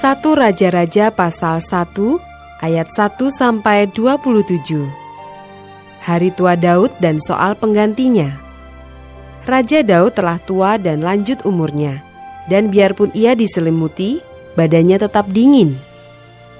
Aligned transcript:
Satu 0.00 0.32
Raja-Raja 0.32 1.12
pasal 1.12 1.60
1 1.60 1.92
ayat 2.64 2.88
1 2.88 3.20
sampai 3.28 3.84
27. 3.84 4.88
Hari 6.00 6.32
tua 6.32 6.56
Daud 6.56 6.96
dan 7.04 7.20
soal 7.20 7.52
penggantinya. 7.52 8.32
Raja 9.44 9.84
Daud 9.84 10.16
telah 10.16 10.40
tua 10.40 10.80
dan 10.80 11.04
lanjut 11.04 11.44
umurnya, 11.44 12.00
dan 12.48 12.72
biarpun 12.72 13.12
ia 13.12 13.36
diselimuti, 13.36 14.24
badannya 14.56 14.96
tetap 14.96 15.28
dingin. 15.28 15.76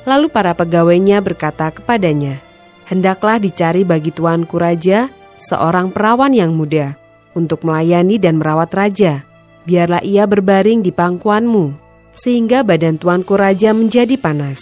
Lalu 0.04 0.28
para 0.28 0.52
pegawainya 0.52 1.24
berkata 1.24 1.72
kepadanya, 1.72 2.44
"Hendaklah 2.92 3.40
dicari 3.40 3.88
bagi 3.88 4.12
tuanku 4.12 4.60
raja 4.60 5.08
seorang 5.40 5.88
perawan 5.88 6.36
yang 6.36 6.52
muda 6.52 6.92
untuk 7.32 7.64
melayani 7.64 8.20
dan 8.20 8.36
merawat 8.36 8.68
raja. 8.76 9.24
Biarlah 9.64 10.04
ia 10.04 10.28
berbaring 10.28 10.84
di 10.84 10.92
pangkuanmu." 10.92 11.79
Sehingga 12.12 12.62
badan 12.66 12.98
tuanku 13.00 13.34
raja 13.38 13.74
menjadi 13.74 14.14
panas. 14.20 14.60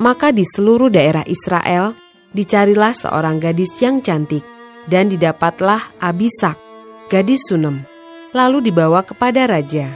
Maka 0.00 0.32
di 0.32 0.46
seluruh 0.46 0.88
daerah 0.88 1.26
Israel 1.28 1.92
dicarilah 2.32 2.94
seorang 2.94 3.42
gadis 3.42 3.74
yang 3.82 4.00
cantik, 4.00 4.42
dan 4.88 5.12
didapatlah 5.12 5.92
Abisak, 6.00 6.56
gadis 7.12 7.42
Sunem, 7.50 7.84
lalu 8.32 8.70
dibawa 8.70 9.04
kepada 9.04 9.44
raja. 9.44 9.92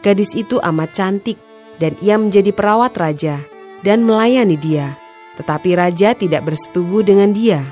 Gadis 0.00 0.32
itu 0.38 0.62
amat 0.62 0.96
cantik, 0.96 1.36
dan 1.80 1.96
ia 2.04 2.20
menjadi 2.20 2.52
perawat 2.52 2.92
raja 2.94 3.40
dan 3.80 4.04
melayani 4.04 4.56
dia, 4.60 4.96
tetapi 5.40 5.72
raja 5.74 6.12
tidak 6.12 6.44
bersetubuh 6.46 7.00
dengan 7.00 7.32
dia. 7.32 7.64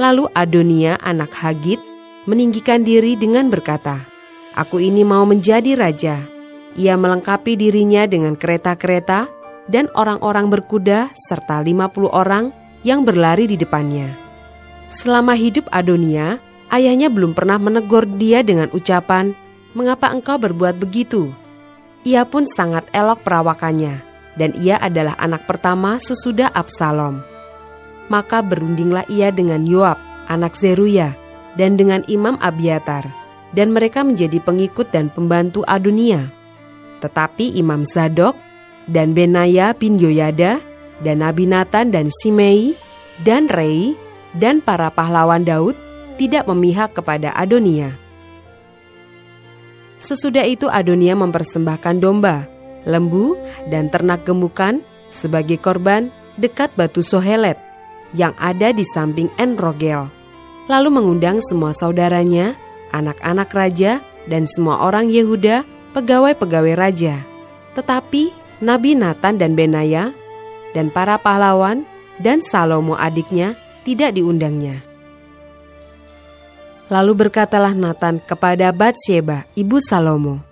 Lalu 0.00 0.32
Adonia 0.32 0.96
anak 1.04 1.36
Hagit 1.36 1.78
meninggikan 2.24 2.80
diri 2.80 3.20
dengan 3.20 3.52
berkata, 3.52 4.09
Aku 4.58 4.82
ini 4.82 5.06
mau 5.06 5.22
menjadi 5.22 5.78
raja. 5.78 6.26
Ia 6.74 6.94
melengkapi 6.98 7.54
dirinya 7.54 8.06
dengan 8.06 8.34
kereta-kereta 8.34 9.30
dan 9.70 9.86
orang-orang 9.94 10.50
berkuda 10.50 11.14
serta 11.14 11.62
50 11.62 12.10
orang 12.10 12.50
yang 12.82 13.06
berlari 13.06 13.46
di 13.46 13.54
depannya. 13.54 14.10
Selama 14.90 15.38
hidup 15.38 15.70
Adonia, 15.70 16.42
ayahnya 16.74 17.06
belum 17.06 17.30
pernah 17.30 17.62
menegur 17.62 18.10
dia 18.18 18.42
dengan 18.42 18.66
ucapan, 18.74 19.38
"Mengapa 19.78 20.10
engkau 20.10 20.34
berbuat 20.34 20.82
begitu?" 20.82 21.30
Ia 22.02 22.26
pun 22.26 22.48
sangat 22.48 22.90
elok 22.90 23.22
perawakannya, 23.22 24.02
dan 24.34 24.50
ia 24.58 24.80
adalah 24.82 25.14
anak 25.20 25.46
pertama 25.46 26.00
sesudah 26.02 26.50
Absalom. 26.50 27.22
Maka 28.10 28.42
berundinglah 28.42 29.06
ia 29.06 29.30
dengan 29.30 29.62
Yoab, 29.62 30.00
anak 30.26 30.58
Zeruya, 30.58 31.14
dan 31.54 31.78
dengan 31.78 32.02
Imam 32.10 32.40
Abiatar, 32.42 33.06
dan 33.56 33.74
mereka 33.74 34.06
menjadi 34.06 34.38
pengikut 34.42 34.90
dan 34.94 35.10
pembantu 35.10 35.66
Adonia. 35.66 36.30
Tetapi 37.02 37.56
Imam 37.58 37.82
Zadok 37.82 38.36
dan 38.86 39.16
Benaya 39.16 39.72
bin 39.74 39.96
Yoyada 39.96 40.60
dan 41.00 41.24
Nabi 41.24 41.48
Nathan 41.48 41.90
dan 41.90 42.12
Simei 42.12 42.76
dan 43.24 43.48
Rei 43.48 43.96
dan 44.36 44.62
para 44.62 44.92
pahlawan 44.92 45.42
Daud 45.42 45.74
tidak 46.20 46.44
memihak 46.46 46.92
kepada 46.92 47.32
Adonia. 47.32 47.96
Sesudah 50.00 50.48
itu 50.48 50.68
Adonia 50.68 51.12
mempersembahkan 51.12 52.00
domba, 52.00 52.48
lembu, 52.88 53.36
dan 53.68 53.92
ternak 53.92 54.24
gemukan 54.24 54.80
sebagai 55.12 55.60
korban 55.60 56.08
dekat 56.40 56.72
batu 56.72 57.04
Sohelet 57.04 57.60
yang 58.16 58.32
ada 58.40 58.72
di 58.72 58.84
samping 58.84 59.28
Enrogel. 59.36 60.08
Lalu 60.70 60.88
mengundang 60.88 61.44
semua 61.44 61.76
saudaranya, 61.76 62.56
anak-anak 62.90 63.50
raja, 63.50 64.02
dan 64.28 64.46
semua 64.46 64.84
orang 64.84 65.08
Yehuda 65.08 65.64
pegawai-pegawai 65.96 66.74
raja. 66.76 67.22
Tetapi 67.74 68.30
Nabi 68.60 68.94
Nathan 68.94 69.40
dan 69.40 69.56
Benaya 69.56 70.12
dan 70.76 70.92
para 70.92 71.16
pahlawan 71.16 71.88
dan 72.20 72.44
Salomo 72.44 72.94
adiknya 72.94 73.56
tidak 73.82 74.14
diundangnya. 74.14 74.84
Lalu 76.90 77.26
berkatalah 77.26 77.72
Nathan 77.72 78.18
kepada 78.18 78.74
Batsheba, 78.74 79.46
ibu 79.54 79.78
Salomo, 79.78 80.42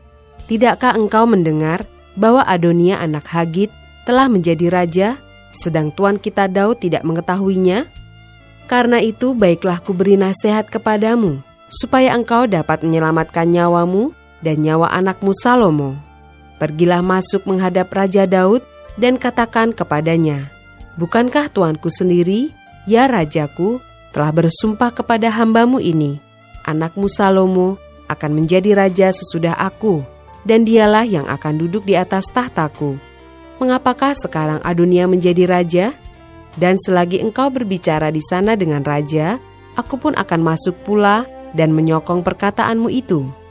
Tidakkah 0.49 0.97
engkau 0.97 1.29
mendengar 1.29 1.85
bahwa 2.17 2.41
Adonia 2.41 2.97
anak 3.05 3.29
Hagit 3.29 3.69
telah 4.09 4.33
menjadi 4.33 4.73
raja, 4.73 5.09
sedang 5.53 5.93
tuan 5.93 6.17
kita 6.17 6.49
Daud 6.49 6.81
tidak 6.81 7.05
mengetahuinya? 7.05 7.85
Karena 8.65 8.97
itu 8.97 9.37
baiklah 9.37 9.85
kuberi 9.85 10.17
nasihat 10.17 10.65
kepadamu, 10.73 11.45
supaya 11.69 12.17
engkau 12.17 12.49
dapat 12.49 12.81
menyelamatkan 12.85 13.49
nyawamu 13.49 14.17
dan 14.41 14.65
nyawa 14.65 14.93
anakmu 14.93 15.33
Salomo. 15.37 15.97
Pergilah 16.59 17.05
masuk 17.05 17.47
menghadap 17.47 17.93
Raja 17.95 18.27
Daud 18.27 18.65
dan 18.99 19.21
katakan 19.21 19.71
kepadanya, 19.71 20.51
Bukankah 20.99 21.47
tuanku 21.55 21.87
sendiri, 21.95 22.51
ya 22.91 23.07
rajaku, 23.07 23.79
telah 24.11 24.35
bersumpah 24.35 24.91
kepada 24.91 25.31
hambamu 25.31 25.79
ini, 25.79 26.19
anakmu 26.67 27.07
Salomo 27.07 27.79
akan 28.11 28.43
menjadi 28.43 28.75
raja 28.75 29.15
sesudah 29.15 29.55
aku, 29.55 30.03
dan 30.43 30.67
dialah 30.67 31.07
yang 31.07 31.29
akan 31.31 31.61
duduk 31.61 31.87
di 31.87 31.95
atas 31.95 32.27
tahtaku. 32.35 32.99
Mengapakah 33.63 34.17
sekarang 34.19 34.59
Adunia 34.67 35.07
menjadi 35.07 35.47
raja? 35.47 35.87
Dan 36.59 36.75
selagi 36.83 37.23
engkau 37.23 37.55
berbicara 37.55 38.11
di 38.11 38.19
sana 38.19 38.59
dengan 38.59 38.83
raja, 38.83 39.39
aku 39.79 39.95
pun 40.03 40.19
akan 40.19 40.41
masuk 40.43 40.75
pula 40.83 41.23
dan 41.53 41.73
menyokong 41.73 42.25
perkataanmu 42.25 42.89
itu.' 42.93 43.49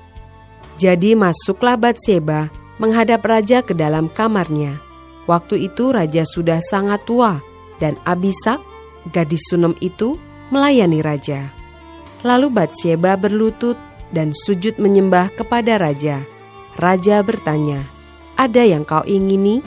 Jadi 0.78 1.18
masuklah 1.18 1.74
Batseba 1.74 2.54
menghadap 2.78 3.26
raja 3.26 3.66
ke 3.66 3.74
dalam 3.74 4.14
kamarnya. 4.14 4.78
Waktu 5.26 5.68
itu 5.68 5.90
raja 5.90 6.22
sudah 6.24 6.62
sangat 6.62 7.02
tua 7.10 7.42
dan 7.82 7.98
Abisak, 8.06 8.62
gadis 9.10 9.42
Sunem 9.50 9.74
itu, 9.82 10.22
melayani 10.54 11.02
raja. 11.02 11.50
Lalu 12.22 12.54
Batseba 12.54 13.18
berlutut 13.18 13.76
dan 14.14 14.32
sujud 14.32 14.78
menyembah 14.78 15.34
kepada 15.34 15.82
raja. 15.82 16.22
Raja 16.78 17.26
bertanya, 17.26 17.82
"Ada 18.38 18.64
yang 18.64 18.86
kau 18.86 19.04
ingini?" 19.04 19.66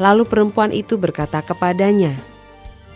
Lalu 0.00 0.24
perempuan 0.24 0.72
itu 0.72 0.96
berkata 0.96 1.44
kepadanya, 1.44 2.16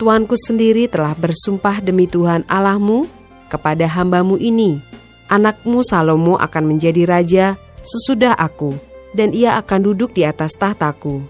"Tuanku 0.00 0.34
sendiri 0.40 0.88
telah 0.88 1.12
bersumpah 1.12 1.84
demi 1.84 2.08
Tuhan 2.08 2.48
Allahmu 2.48 3.23
kepada 3.54 3.86
hambamu 3.86 4.34
ini, 4.34 4.82
Anakmu 5.30 5.86
Salomo 5.86 6.34
akan 6.34 6.74
menjadi 6.74 7.06
raja 7.06 7.46
sesudah 7.86 8.34
aku, 8.34 8.74
dan 9.14 9.30
ia 9.30 9.54
akan 9.62 9.94
duduk 9.94 10.10
di 10.10 10.26
atas 10.26 10.58
tahtaku. 10.58 11.22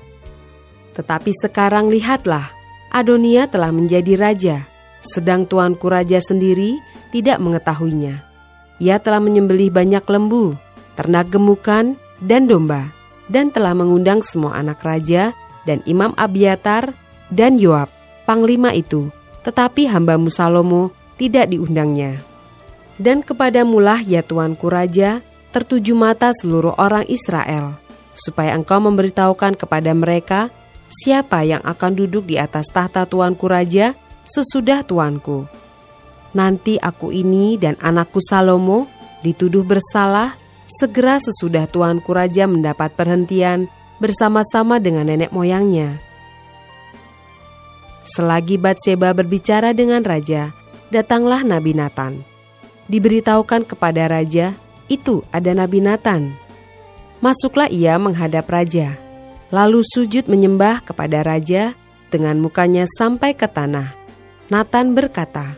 Tetapi 0.97 1.31
sekarang 1.37 1.93
lihatlah, 1.93 2.49
Adonia 2.89 3.45
telah 3.51 3.75
menjadi 3.75 4.17
raja, 4.17 4.57
sedang 5.05 5.45
tuanku 5.45 5.91
raja 5.93 6.17
sendiri 6.23 6.81
tidak 7.13 7.43
mengetahuinya. 7.43 8.25
Ia 8.81 8.99
telah 8.99 9.21
menyembelih 9.21 9.71
banyak 9.71 10.03
lembu, 10.09 10.57
ternak 10.97 11.29
gemukan, 11.31 11.95
dan 12.23 12.49
domba, 12.49 12.91
dan 13.29 13.51
telah 13.53 13.77
mengundang 13.77 14.25
semua 14.25 14.57
anak 14.59 14.81
raja 14.81 15.37
dan 15.69 15.83
Imam 15.85 16.15
Abiatar 16.15 16.95
dan 17.29 17.59
Yoab, 17.59 17.91
panglima 18.25 18.71
itu, 18.73 19.11
tetapi 19.43 19.91
hambamu 19.91 20.31
Salomo 20.33 20.95
tidak 21.21 21.51
diundangnya.' 21.51 22.35
Dan 22.95 23.27
kepadamulah 23.27 23.99
ya 24.07 24.23
Tuanku 24.23 24.71
Raja, 24.71 25.19
tertuju 25.51 25.99
mata 25.99 26.31
seluruh 26.31 26.79
orang 26.79 27.03
Israel, 27.11 27.75
supaya 28.15 28.55
engkau 28.55 28.79
memberitahukan 28.79 29.59
kepada 29.59 29.91
mereka 29.91 30.55
siapa 30.87 31.43
yang 31.43 31.63
akan 31.67 31.99
duduk 31.99 32.23
di 32.31 32.39
atas 32.39 32.71
tahta 32.71 33.03
Tuanku 33.03 33.51
Raja 33.51 33.99
sesudah 34.23 34.87
Tuanku. 34.87 35.51
Nanti 36.35 36.79
aku 36.79 37.11
ini 37.11 37.59
dan 37.59 37.75
anakku 37.83 38.23
Salomo 38.23 38.87
dituduh 39.27 39.67
bersalah 39.67 40.39
segera 40.71 41.19
sesudah 41.19 41.67
Tuanku 41.67 42.15
Raja 42.15 42.47
mendapat 42.47 42.95
perhentian 42.95 43.67
bersama-sama 43.99 44.79
dengan 44.79 45.11
nenek 45.11 45.35
moyangnya. 45.35 45.99
Selagi 48.05 48.61
Batseba 48.61 49.17
berbicara 49.17 49.73
dengan 49.73 50.05
raja, 50.05 50.53
datanglah 50.95 51.43
Nabi 51.43 51.75
Nathan 51.75 52.23
diberitahukan 52.89 53.65
kepada 53.65 54.09
raja, 54.09 54.53
itu 54.93 55.25
ada 55.33 55.53
Nabi 55.57 55.81
Nathan. 55.81 56.33
Masuklah 57.25 57.73
ia 57.73 57.97
menghadap 57.97 58.45
raja, 58.53 59.01
lalu 59.49 59.81
sujud 59.81 60.29
menyembah 60.29 60.85
kepada 60.85 61.25
raja 61.25 61.73
dengan 62.13 62.37
mukanya 62.39 62.85
sampai 62.85 63.33
ke 63.33 63.49
tanah. 63.49 63.97
Nathan 64.53 64.93
berkata, 64.93 65.57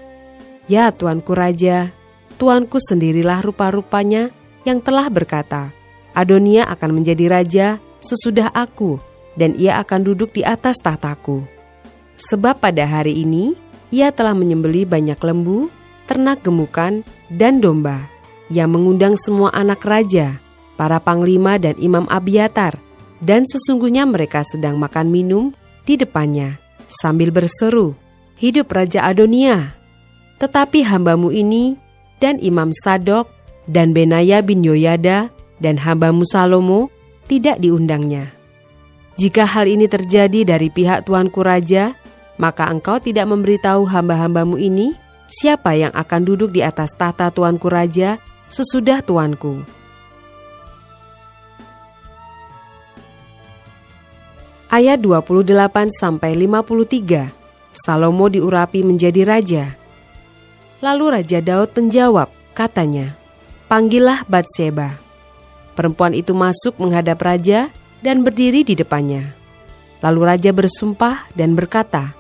"Ya 0.70 0.94
tuanku 0.94 1.34
raja, 1.34 1.90
tuanku 2.38 2.78
sendirilah 2.78 3.42
rupa-rupanya 3.42 4.30
yang 4.62 4.78
telah 4.78 5.10
berkata, 5.10 5.74
Adonia 6.14 6.64
akan 6.70 7.02
menjadi 7.02 7.26
raja 7.28 7.66
sesudah 7.98 8.54
aku, 8.54 9.02
dan 9.34 9.58
ia 9.58 9.82
akan 9.82 10.06
duduk 10.06 10.32
di 10.32 10.46
atas 10.46 10.80
tahtaku. 10.80 11.44
Sebab 12.16 12.62
pada 12.62 12.88
hari 12.88 13.20
ini 13.20 13.52
ia 13.90 14.10
telah 14.10 14.34
menyembeli 14.34 14.86
banyak 14.86 15.18
lembu, 15.18 15.70
ternak 16.06 16.42
gemukan, 16.42 17.02
dan 17.30 17.58
domba, 17.58 18.06
yang 18.50 18.70
mengundang 18.70 19.18
semua 19.18 19.50
anak 19.54 19.82
raja, 19.82 20.38
para 20.78 21.02
panglima 21.02 21.58
dan 21.58 21.74
imam 21.78 22.06
Abiatar, 22.06 22.78
dan 23.18 23.42
sesungguhnya 23.48 24.04
mereka 24.06 24.44
sedang 24.46 24.76
makan 24.76 25.10
minum 25.10 25.44
di 25.88 25.96
depannya 25.98 26.60
sambil 26.86 27.34
berseru, 27.34 27.96
Hidup 28.36 28.68
Raja 28.68 29.08
Adonia! 29.08 29.72
Tetapi 30.36 30.84
hambamu 30.84 31.32
ini 31.32 31.80
dan 32.20 32.36
Imam 32.44 32.68
Sadok 32.68 33.32
dan 33.64 33.96
Benaya 33.96 34.44
bin 34.44 34.60
Yoyada 34.60 35.32
dan 35.56 35.80
hambamu 35.80 36.28
Salomo 36.28 36.92
tidak 37.24 37.56
diundangnya. 37.64 38.36
Jika 39.16 39.48
hal 39.48 39.64
ini 39.64 39.88
terjadi 39.88 40.44
dari 40.44 40.68
pihak 40.68 41.08
tuanku 41.08 41.40
raja, 41.40 41.96
maka 42.36 42.68
engkau 42.68 43.00
tidak 43.00 43.28
memberitahu 43.28 43.88
hamba-hambamu 43.88 44.60
ini 44.60 44.96
siapa 45.28 45.74
yang 45.74 45.92
akan 45.92 46.20
duduk 46.22 46.52
di 46.52 46.60
atas 46.60 46.92
tahta 46.94 47.32
tuanku 47.32 47.66
raja 47.68 48.20
sesudah 48.48 49.02
tuanku 49.02 49.76
ayat 54.76 54.98
28 55.00 55.88
sampai 55.88 56.36
53. 56.36 57.32
Salomo 57.76 58.28
diurapi 58.28 58.80
menjadi 58.84 59.22
raja. 59.24 59.64
Lalu 60.80 61.20
Raja 61.20 61.40
Daud 61.40 61.72
menjawab, 61.76 62.28
katanya, 62.52 63.16
"Panggillah 63.68 64.24
Batseba." 64.28 64.96
Perempuan 65.76 66.16
itu 66.16 66.32
masuk 66.32 66.76
menghadap 66.80 67.20
raja 67.20 67.68
dan 68.00 68.24
berdiri 68.24 68.64
di 68.64 68.72
depannya. 68.72 69.32
Lalu 70.00 70.20
raja 70.24 70.52
bersumpah 70.52 71.28
dan 71.36 71.52
berkata, 71.52 72.16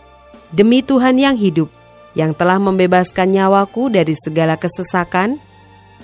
"Demi 0.54 0.82
Tuhan 0.82 1.18
yang 1.18 1.34
hidup, 1.34 1.70
yang 2.16 2.32
telah 2.32 2.56
membebaskan 2.56 3.34
nyawaku 3.34 3.92
dari 3.92 4.14
segala 4.16 4.56
kesesakan, 4.56 5.38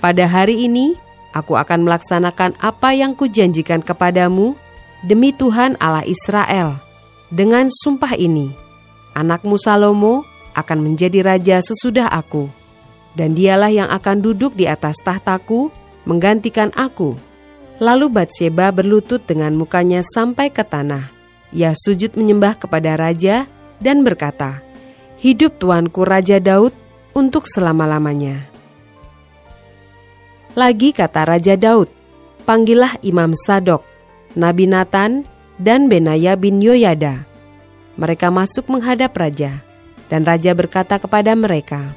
pada 0.03 0.27
hari 0.27 0.67
ini 0.67 0.99
aku 1.33 1.57
akan 1.57 1.87
melaksanakan 1.87 2.53
apa 2.61 2.93
yang 2.93 3.17
kujanjikan 3.17 3.81
kepadamu 3.81 4.53
demi 5.03 5.33
Tuhan 5.33 5.75
Allah 5.81 6.05
Israel. 6.05 6.79
Dengan 7.33 7.67
sumpah 7.71 8.13
ini, 8.13 8.53
anakmu 9.17 9.57
Salomo 9.57 10.21
akan 10.53 10.85
menjadi 10.85 11.25
raja 11.25 11.57
sesudah 11.65 12.13
aku, 12.13 12.45
dan 13.17 13.33
dialah 13.33 13.73
yang 13.73 13.89
akan 13.89 14.21
duduk 14.21 14.53
di 14.53 14.69
atas 14.69 15.01
tahtaku 15.01 15.73
menggantikan 16.05 16.69
aku. 16.77 17.17
Lalu 17.81 18.05
Batseba 18.13 18.69
berlutut 18.69 19.25
dengan 19.25 19.57
mukanya 19.57 20.05
sampai 20.05 20.53
ke 20.53 20.61
tanah. 20.61 21.09
Ia 21.49 21.73
sujud 21.73 22.13
menyembah 22.13 22.53
kepada 22.61 22.93
raja 22.93 23.49
dan 23.83 24.07
berkata, 24.07 24.63
Hidup 25.19 25.59
tuanku 25.59 26.07
Raja 26.07 26.39
Daud 26.39 26.71
untuk 27.11 27.47
selama-lamanya. 27.47 28.47
Lagi 30.55 30.91
kata 30.95 31.27
Raja 31.27 31.55
Daud, 31.59 31.89
panggillah 32.47 32.99
Imam 33.03 33.31
Sadok, 33.33 33.83
Nabi 34.35 34.67
Nathan, 34.67 35.25
dan 35.57 35.87
Benaya 35.87 36.37
bin 36.37 36.59
Yoyada. 36.59 37.25
Mereka 37.97 38.33
masuk 38.33 38.67
menghadap 38.69 39.13
raja, 39.13 39.61
dan 40.09 40.25
raja 40.25 40.51
berkata 40.57 40.97
kepada 40.97 41.33
mereka, 41.37 41.93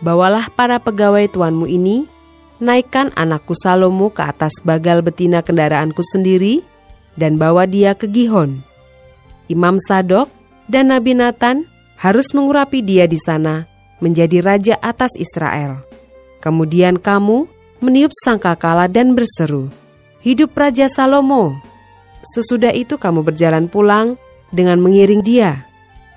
Bawalah 0.00 0.48
para 0.54 0.80
pegawai 0.80 1.28
tuanmu 1.28 1.68
ini, 1.68 2.08
naikkan 2.56 3.12
anakku 3.18 3.52
Salomo 3.52 4.08
ke 4.08 4.24
atas 4.24 4.64
bagal 4.64 5.04
betina 5.04 5.44
kendaraanku 5.44 6.00
sendiri, 6.00 6.64
dan 7.20 7.36
bawa 7.36 7.68
dia 7.68 7.92
ke 7.92 8.08
Gihon. 8.08 8.64
Imam 9.50 9.76
Sadok 9.76 10.39
dan 10.70 10.94
Nabi 10.94 11.18
Nathan 11.18 11.66
harus 11.98 12.30
mengurapi 12.30 12.80
dia 12.80 13.10
di 13.10 13.18
sana 13.18 13.66
menjadi 13.98 14.38
raja 14.40 14.74
atas 14.78 15.18
Israel. 15.18 15.82
Kemudian 16.40 16.96
kamu 16.96 17.50
meniup 17.82 18.14
sangkakala 18.14 18.88
dan 18.88 19.12
berseru, 19.12 19.68
hidup 20.24 20.56
Raja 20.56 20.88
Salomo. 20.88 21.58
Sesudah 22.24 22.72
itu 22.72 22.96
kamu 22.96 23.26
berjalan 23.26 23.68
pulang 23.68 24.16
dengan 24.48 24.80
mengiring 24.80 25.20
dia. 25.20 25.68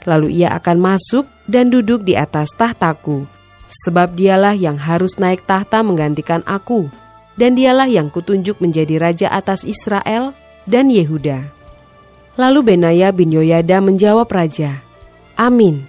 Lalu 0.08 0.44
ia 0.44 0.56
akan 0.56 0.80
masuk 0.80 1.28
dan 1.48 1.72
duduk 1.72 2.04
di 2.08 2.16
atas 2.16 2.52
tahtaku, 2.56 3.28
sebab 3.88 4.16
dialah 4.16 4.56
yang 4.56 4.76
harus 4.76 5.16
naik 5.20 5.44
tahta 5.48 5.80
menggantikan 5.84 6.44
aku, 6.44 6.88
dan 7.40 7.56
dialah 7.56 7.88
yang 7.88 8.12
kutunjuk 8.12 8.60
menjadi 8.60 9.00
raja 9.00 9.28
atas 9.32 9.64
Israel 9.64 10.36
dan 10.68 10.92
Yehuda. 10.92 11.63
Lalu 12.34 12.74
Benaya 12.74 13.14
bin 13.14 13.30
Yoyada 13.30 13.78
menjawab 13.78 14.26
raja, 14.34 14.82
Amin. 15.38 15.86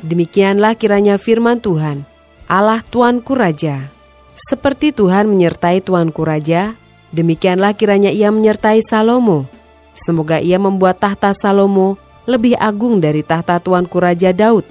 Demikianlah 0.00 0.78
kiranya 0.78 1.18
firman 1.20 1.60
Tuhan, 1.60 2.06
Allah 2.46 2.80
Tuanku 2.80 3.36
Raja. 3.36 3.90
Seperti 4.34 4.96
Tuhan 4.96 5.28
menyertai 5.28 5.84
Tuanku 5.84 6.24
Raja, 6.24 6.80
Demikianlah 7.10 7.74
kiranya 7.74 8.14
ia 8.14 8.30
menyertai 8.30 8.86
Salomo. 8.86 9.50
Semoga 9.98 10.38
ia 10.38 10.62
membuat 10.62 11.02
tahta 11.02 11.34
Salomo 11.34 11.98
lebih 12.24 12.54
agung 12.54 13.02
dari 13.02 13.26
tahta 13.26 13.58
tuanku 13.58 13.98
Raja 13.98 14.30
Daud. 14.30 14.62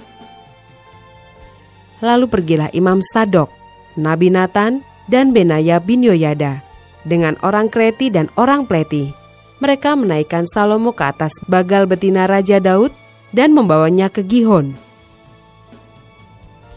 Lalu 2.00 2.26
pergilah 2.32 2.72
Imam 2.72 3.04
Sadok, 3.04 3.52
Nabi 4.00 4.32
Nathan, 4.32 4.80
dan 5.12 5.36
Benaya 5.36 5.84
bin 5.84 6.00
Yoyada 6.00 6.64
dengan 7.04 7.36
orang 7.44 7.68
Kreti 7.68 8.08
dan 8.08 8.32
orang 8.40 8.64
Pleti. 8.64 9.12
Mereka 9.60 10.00
menaikkan 10.00 10.48
Salomo 10.48 10.96
ke 10.96 11.04
atas 11.04 11.36
bagal 11.48 11.88
betina 11.88 12.28
Raja 12.28 12.60
Daud 12.64 12.96
dan 13.36 13.52
membawanya 13.52 14.08
ke 14.08 14.24
Gihon. 14.24 14.76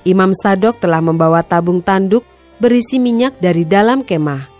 Imam 0.03 0.35
Sadok 0.35 0.83
telah 0.83 0.99
membawa 0.99 1.47
tabung 1.47 1.79
tanduk 1.79 2.27
berisi 2.59 2.99
minyak 2.99 3.39
dari 3.39 3.63
dalam 3.63 4.03
kemah 4.03 4.53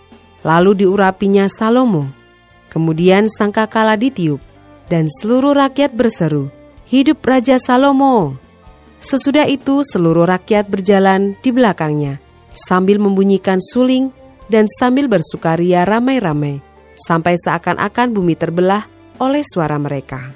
Lalu 0.43 0.85
diurapinya 0.85 1.47
Salomo. 1.47 2.11
Kemudian 2.67 3.31
sangkakala 3.31 3.95
ditiup, 3.95 4.43
dan 4.91 5.07
seluruh 5.07 5.55
rakyat 5.55 5.95
berseru, 5.95 6.51
Hidup 6.83 7.23
Raja 7.23 7.55
Salomo! 7.57 8.35
Sesudah 8.99 9.47
itu 9.47 9.87
seluruh 9.87 10.27
rakyat 10.27 10.67
berjalan 10.67 11.39
di 11.39 11.55
belakangnya, 11.55 12.19
sambil 12.51 12.99
membunyikan 12.99 13.63
suling 13.63 14.11
dan 14.51 14.67
sambil 14.67 15.07
bersukaria 15.07 15.87
ramai-ramai, 15.87 16.59
sampai 16.97 17.37
seakan-akan 17.37 18.13
bumi 18.13 18.33
terbelah 18.37 18.87
oleh 19.21 19.45
suara 19.45 19.77
mereka. 19.77 20.33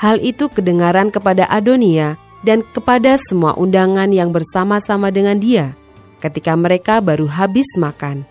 Hal 0.00 0.16
itu 0.24 0.48
kedengaran 0.48 1.12
kepada 1.12 1.44
Adonia 1.50 2.16
dan 2.40 2.64
kepada 2.64 3.20
semua 3.20 3.52
undangan 3.56 4.08
yang 4.08 4.32
bersama-sama 4.32 5.12
dengan 5.12 5.36
dia, 5.36 5.76
ketika 6.24 6.56
mereka 6.56 7.04
baru 7.04 7.28
habis 7.28 7.68
makan. 7.76 8.24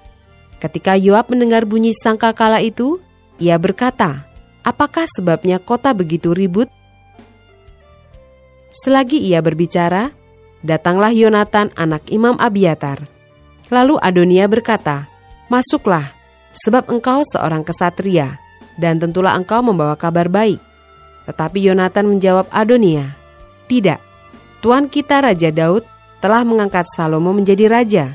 Ketika 0.58 0.98
Yoab 0.98 1.30
mendengar 1.30 1.64
bunyi 1.66 1.94
sangkakala 1.94 2.60
itu, 2.62 2.98
ia 3.38 3.56
berkata, 3.58 4.28
"Apakah 4.66 5.06
sebabnya 5.08 5.62
kota 5.62 5.94
begitu 5.94 6.34
ribut?" 6.34 6.68
Selagi 8.70 9.18
ia 9.18 9.42
berbicara, 9.42 10.14
datanglah 10.62 11.10
Yonatan 11.10 11.74
anak 11.74 12.06
Imam 12.14 12.38
Abiatar. 12.38 13.10
Lalu 13.74 13.98
Adonia 13.98 14.46
berkata, 14.46 15.09
"Masuklah, 15.52 16.16
sebab 16.56 16.88
engkau 16.88 17.26
seorang 17.26 17.66
kesatria, 17.66 18.40
dan 18.80 19.02
tentulah 19.02 19.36
engkau 19.36 19.60
membawa 19.66 20.00
kabar 20.00 20.30
baik." 20.32 20.62
Tetapi 21.28 21.60
Yonatan 21.68 22.10
menjawab 22.10 22.50
Adonia, 22.50 23.14
"Tidak, 23.70 24.10
Tuan 24.60 24.92
kita 24.92 25.24
Raja 25.24 25.56
Daud 25.56 25.88
telah 26.20 26.44
mengangkat 26.44 26.84
Salomo 26.92 27.32
menjadi 27.32 27.72
raja. 27.72 28.06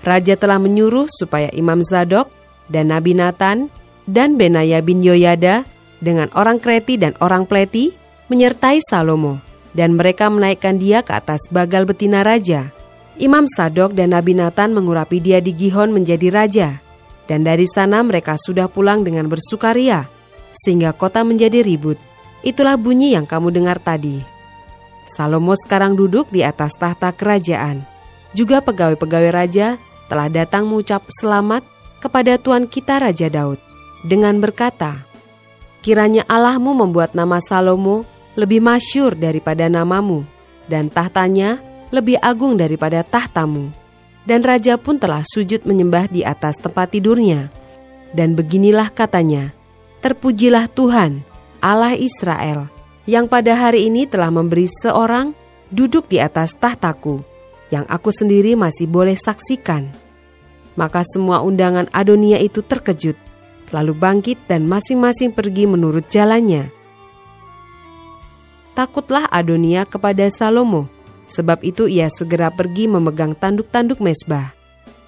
Raja 0.00 0.40
telah 0.40 0.56
menyuruh 0.56 1.04
supaya 1.12 1.52
Imam 1.52 1.84
Zadok 1.84 2.32
dan 2.72 2.88
Nabi 2.88 3.12
Nathan 3.12 3.68
dan 4.08 4.40
Benaya 4.40 4.80
bin 4.80 5.04
Yoyada 5.04 5.68
dengan 6.00 6.32
orang 6.32 6.60
Kreti 6.60 6.96
dan 6.96 7.12
orang 7.20 7.44
Pleti 7.44 7.92
menyertai 8.32 8.80
Salomo 8.80 9.36
dan 9.76 9.96
mereka 10.00 10.32
menaikkan 10.32 10.80
dia 10.80 11.04
ke 11.04 11.12
atas 11.12 11.44
bagal 11.52 11.84
betina 11.84 12.24
raja. 12.24 12.72
Imam 13.14 13.46
Sadok 13.46 13.94
dan 13.94 14.10
Nabi 14.10 14.34
Nathan 14.34 14.74
mengurapi 14.74 15.22
dia 15.22 15.38
di 15.38 15.54
Gihon 15.54 15.94
menjadi 15.94 16.28
raja. 16.34 16.68
Dan 17.24 17.46
dari 17.46 17.64
sana 17.70 18.04
mereka 18.04 18.36
sudah 18.36 18.68
pulang 18.68 19.00
dengan 19.06 19.30
bersukaria, 19.30 20.10
sehingga 20.52 20.92
kota 20.92 21.24
menjadi 21.24 21.64
ribut. 21.64 21.96
Itulah 22.44 22.76
bunyi 22.76 23.16
yang 23.16 23.24
kamu 23.24 23.48
dengar 23.54 23.80
tadi. 23.80 24.20
Salomo 25.08 25.56
sekarang 25.56 25.96
duduk 25.96 26.28
di 26.28 26.44
atas 26.44 26.76
tahta 26.76 27.14
kerajaan. 27.16 27.86
Juga 28.36 28.60
pegawai-pegawai 28.60 29.30
raja 29.32 29.80
telah 30.10 30.28
datang 30.28 30.68
mengucap 30.68 31.06
selamat 31.08 31.64
kepada 32.02 32.36
Tuan 32.36 32.68
kita 32.68 33.00
Raja 33.00 33.32
Daud 33.32 33.56
dengan 34.04 34.36
berkata, 34.42 35.00
Kiranya 35.80 36.28
Allahmu 36.28 36.76
membuat 36.76 37.16
nama 37.16 37.40
Salomo 37.40 38.04
lebih 38.36 38.60
masyur 38.60 39.16
daripada 39.16 39.70
namamu, 39.70 40.26
dan 40.68 40.92
tahtanya 40.92 41.60
lebih 41.92 42.20
agung 42.20 42.56
daripada 42.56 43.02
tahtamu. 43.02 43.72
Dan 44.24 44.40
raja 44.40 44.80
pun 44.80 44.96
telah 44.96 45.20
sujud 45.24 45.68
menyembah 45.68 46.08
di 46.08 46.24
atas 46.24 46.56
tempat 46.56 46.96
tidurnya. 46.96 47.52
Dan 48.16 48.32
beginilah 48.32 48.88
katanya, 48.88 49.52
Terpujilah 50.00 50.68
Tuhan, 50.68 51.24
Allah 51.60 51.96
Israel, 51.96 52.68
yang 53.04 53.28
pada 53.28 53.56
hari 53.56 53.88
ini 53.88 54.04
telah 54.04 54.28
memberi 54.28 54.68
seorang 54.68 55.32
duduk 55.72 56.08
di 56.12 56.20
atas 56.20 56.52
tahtaku, 56.56 57.24
yang 57.72 57.88
aku 57.88 58.12
sendiri 58.12 58.52
masih 58.52 58.84
boleh 58.84 59.16
saksikan. 59.16 59.88
Maka 60.76 61.04
semua 61.08 61.40
undangan 61.40 61.88
Adonia 61.88 62.36
itu 62.40 62.60
terkejut, 62.60 63.16
lalu 63.72 63.92
bangkit 63.96 64.44
dan 64.44 64.68
masing-masing 64.68 65.32
pergi 65.32 65.64
menurut 65.66 66.04
jalannya. 66.06 66.68
Takutlah 68.74 69.26
Adonia 69.30 69.86
kepada 69.86 70.26
Salomo, 70.30 70.90
sebab 71.26 71.64
itu 71.64 71.88
ia 71.88 72.10
segera 72.12 72.52
pergi 72.52 72.88
memegang 72.88 73.36
tanduk-tanduk 73.36 74.00
mesbah. 74.00 74.52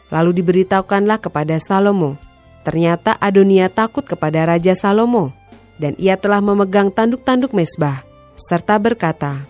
Lalu 0.08 0.38
diberitahukanlah 0.42 1.18
kepada 1.18 1.58
Salomo, 1.58 2.16
Ternyata 2.66 3.14
Adonia 3.23 3.70
takut 3.70 4.02
kepada 4.02 4.42
Raja 4.42 4.75
Salomo, 4.75 5.30
dan 5.78 5.94
ia 6.02 6.18
telah 6.18 6.42
memegang 6.42 6.90
tanduk-tanduk 6.90 7.54
mesbah, 7.54 8.02
serta 8.35 8.75
berkata, 8.82 9.46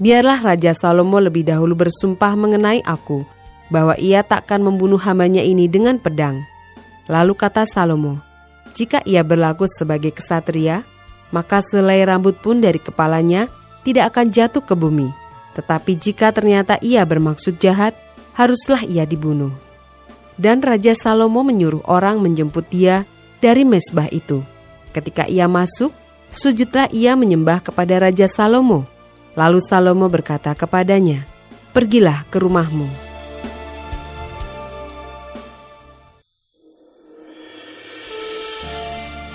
Biarlah 0.00 0.40
Raja 0.40 0.72
Salomo 0.72 1.20
lebih 1.20 1.44
dahulu 1.44 1.76
bersumpah 1.76 2.32
mengenai 2.40 2.80
aku, 2.88 3.20
bahwa 3.68 3.92
ia 4.00 4.24
takkan 4.24 4.64
membunuh 4.64 4.96
hambanya 4.96 5.44
ini 5.44 5.68
dengan 5.68 6.00
pedang. 6.00 6.40
Lalu 7.04 7.36
kata 7.36 7.68
Salomo, 7.68 8.16
jika 8.72 9.04
ia 9.04 9.20
berlaku 9.20 9.68
sebagai 9.68 10.16
kesatria, 10.16 10.88
maka 11.28 11.60
selai 11.60 12.00
rambut 12.08 12.40
pun 12.40 12.64
dari 12.64 12.80
kepalanya 12.80 13.52
tidak 13.84 14.16
akan 14.16 14.32
jatuh 14.32 14.64
ke 14.64 14.72
bumi. 14.72 15.12
Tetapi 15.58 15.98
jika 15.98 16.30
ternyata 16.30 16.78
ia 16.78 17.02
bermaksud 17.02 17.58
jahat, 17.58 17.98
haruslah 18.38 18.86
ia 18.86 19.02
dibunuh 19.02 19.50
dan 20.38 20.62
Raja 20.62 20.94
Salomo 20.94 21.42
menyuruh 21.42 21.82
orang 21.90 22.22
menjemput 22.22 22.70
dia 22.70 23.04
dari 23.42 23.66
mesbah 23.66 24.06
itu. 24.14 24.46
Ketika 24.94 25.26
ia 25.26 25.50
masuk, 25.50 25.90
sujudlah 26.30 26.88
ia 26.94 27.18
menyembah 27.18 27.60
kepada 27.60 27.98
Raja 27.98 28.30
Salomo. 28.30 28.86
Lalu 29.34 29.58
Salomo 29.60 30.06
berkata 30.06 30.54
kepadanya, 30.54 31.26
"Pergilah 31.74 32.24
ke 32.30 32.38
rumahmu." 32.38 32.86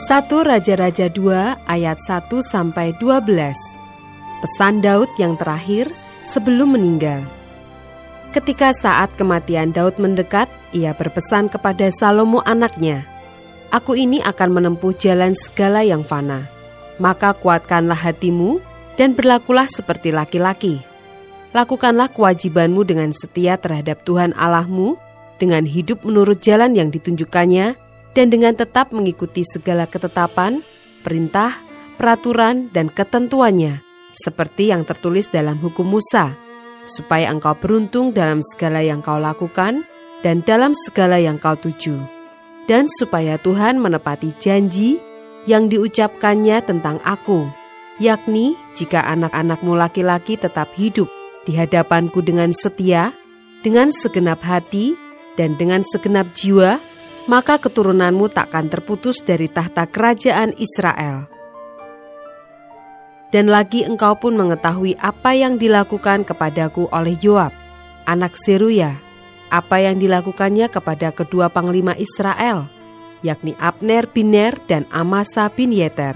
Satu 0.03 0.43
Raja-Raja 0.43 1.07
2 1.07 1.63
ayat 1.63 1.95
1 2.03 2.43
sampai 2.43 2.91
12. 2.99 3.55
Pesan 4.43 4.83
Daud 4.83 5.07
yang 5.15 5.39
terakhir 5.39 5.87
sebelum 6.23 6.75
meninggal. 6.79 7.21
Ketika 8.33 8.73
saat 8.73 9.13
kematian 9.13 9.69
Daud 9.69 10.01
mendekat, 10.01 10.49
ia 10.73 10.95
berpesan 10.97 11.53
kepada 11.53 11.93
Salomo 11.93 12.41
anaknya, 12.41 13.05
Aku 13.69 13.97
ini 13.97 14.21
akan 14.21 14.53
menempuh 14.53 14.93
jalan 14.93 15.33
segala 15.33 15.81
yang 15.81 16.05
fana. 16.05 16.45
Maka 17.01 17.33
kuatkanlah 17.33 17.97
hatimu 17.97 18.61
dan 18.97 19.17
berlakulah 19.17 19.65
seperti 19.65 20.13
laki-laki. 20.13 20.81
Lakukanlah 21.57 22.09
kewajibanmu 22.13 22.85
dengan 22.85 23.13
setia 23.13 23.57
terhadap 23.57 24.05
Tuhan 24.05 24.33
Allahmu, 24.37 24.97
dengan 25.41 25.65
hidup 25.65 26.05
menurut 26.05 26.41
jalan 26.41 26.77
yang 26.77 26.93
ditunjukkannya, 26.93 27.73
dan 28.13 28.27
dengan 28.29 28.53
tetap 28.53 28.93
mengikuti 28.93 29.41
segala 29.41 29.89
ketetapan, 29.89 30.61
perintah, 31.01 31.57
peraturan, 31.97 32.69
dan 32.73 32.93
ketentuannya, 32.93 33.81
seperti 34.13 34.69
yang 34.69 34.85
tertulis 34.85 35.27
dalam 35.27 35.57
hukum 35.57 35.97
Musa, 35.97 36.37
supaya 36.85 37.33
engkau 37.33 37.57
beruntung 37.57 38.13
dalam 38.13 38.39
segala 38.45 38.85
yang 38.85 39.01
kau 39.01 39.17
lakukan 39.17 39.81
dan 40.21 40.45
dalam 40.45 40.71
segala 40.77 41.19
yang 41.19 41.41
kau 41.41 41.57
tuju, 41.57 41.97
dan 42.69 42.87
supaya 42.87 43.35
Tuhan 43.41 43.81
menepati 43.81 44.37
janji 44.39 45.01
yang 45.49 45.67
diucapkannya 45.67 46.63
tentang 46.63 47.01
aku, 47.03 47.49
yakni 47.99 48.55
jika 48.77 49.03
anak-anakmu 49.03 49.75
laki-laki 49.75 50.39
tetap 50.39 50.71
hidup 50.77 51.11
di 51.43 51.59
hadapanku 51.59 52.23
dengan 52.23 52.55
setia, 52.55 53.11
dengan 53.65 53.91
segenap 53.91 54.39
hati, 54.45 54.95
dan 55.35 55.57
dengan 55.59 55.81
segenap 55.83 56.31
jiwa, 56.37 56.79
maka 57.25 57.57
keturunanmu 57.57 58.29
takkan 58.31 58.69
terputus 58.69 59.19
dari 59.25 59.49
tahta 59.51 59.89
kerajaan 59.89 60.55
Israel.' 60.55 61.32
Dan 63.33 63.49
lagi 63.49 63.81
engkau 63.81 64.13
pun 64.13 64.37
mengetahui 64.37 64.93
apa 65.01 65.33
yang 65.33 65.57
dilakukan 65.57 66.21
kepadaku 66.21 66.85
oleh 66.93 67.17
Yoab, 67.17 67.49
anak 68.05 68.37
Seruya, 68.37 68.93
apa 69.49 69.81
yang 69.81 69.97
dilakukannya 69.97 70.69
kepada 70.69 71.09
kedua 71.09 71.49
panglima 71.49 71.97
Israel, 71.97 72.69
yakni 73.25 73.57
Abner 73.57 74.05
bin 74.05 74.29
Ner 74.29 74.61
dan 74.69 74.85
Amasa 74.93 75.49
bin 75.49 75.73
Yeter. 75.73 76.13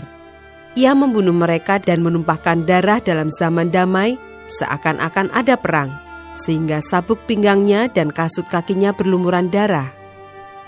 Ia 0.78 0.94
membunuh 0.94 1.34
mereka 1.34 1.82
dan 1.82 2.06
menumpahkan 2.06 2.70
darah 2.70 3.02
dalam 3.02 3.34
zaman 3.34 3.74
damai 3.74 4.22
seakan-akan 4.46 5.34
ada 5.34 5.58
perang, 5.58 5.90
sehingga 6.38 6.86
sabuk 6.86 7.26
pinggangnya 7.26 7.90
dan 7.90 8.14
kasut 8.14 8.46
kakinya 8.46 8.94
berlumuran 8.94 9.50
darah. 9.50 9.90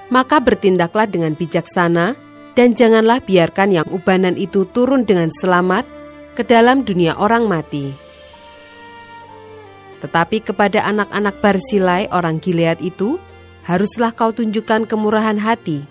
Maka 0.09 0.41
bertindaklah 0.41 1.05
dengan 1.05 1.37
bijaksana, 1.37 2.17
dan 2.57 2.73
janganlah 2.73 3.21
biarkan 3.21 3.69
yang 3.69 3.85
ubanan 3.93 4.33
itu 4.33 4.65
turun 4.73 5.05
dengan 5.05 5.29
selamat 5.29 5.98
ke 6.39 6.47
dalam 6.47 6.87
dunia 6.87 7.19
orang 7.19 7.51
mati. 7.51 7.91
Tetapi 9.99 10.39
kepada 10.39 10.87
anak-anak 10.87 11.43
Barsilai 11.43 12.07
orang 12.15 12.39
Gilead 12.39 12.79
itu, 12.79 13.19
haruslah 13.67 14.15
kau 14.15 14.31
tunjukkan 14.31 14.87
kemurahan 14.87 15.35
hati. 15.35 15.83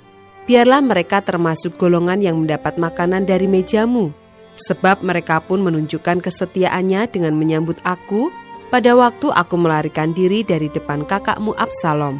Biarlah 0.48 0.80
mereka 0.80 1.20
termasuk 1.20 1.76
golongan 1.76 2.24
yang 2.24 2.40
mendapat 2.40 2.80
makanan 2.80 3.28
dari 3.28 3.44
mejamu, 3.44 4.08
sebab 4.56 5.04
mereka 5.04 5.44
pun 5.44 5.60
menunjukkan 5.60 6.24
kesetiaannya 6.24 7.04
dengan 7.12 7.36
menyambut 7.36 7.76
aku 7.84 8.32
pada 8.72 8.96
waktu 8.96 9.28
aku 9.28 9.60
melarikan 9.60 10.16
diri 10.16 10.40
dari 10.40 10.72
depan 10.72 11.04
kakakmu 11.04 11.52
Absalom. 11.60 12.16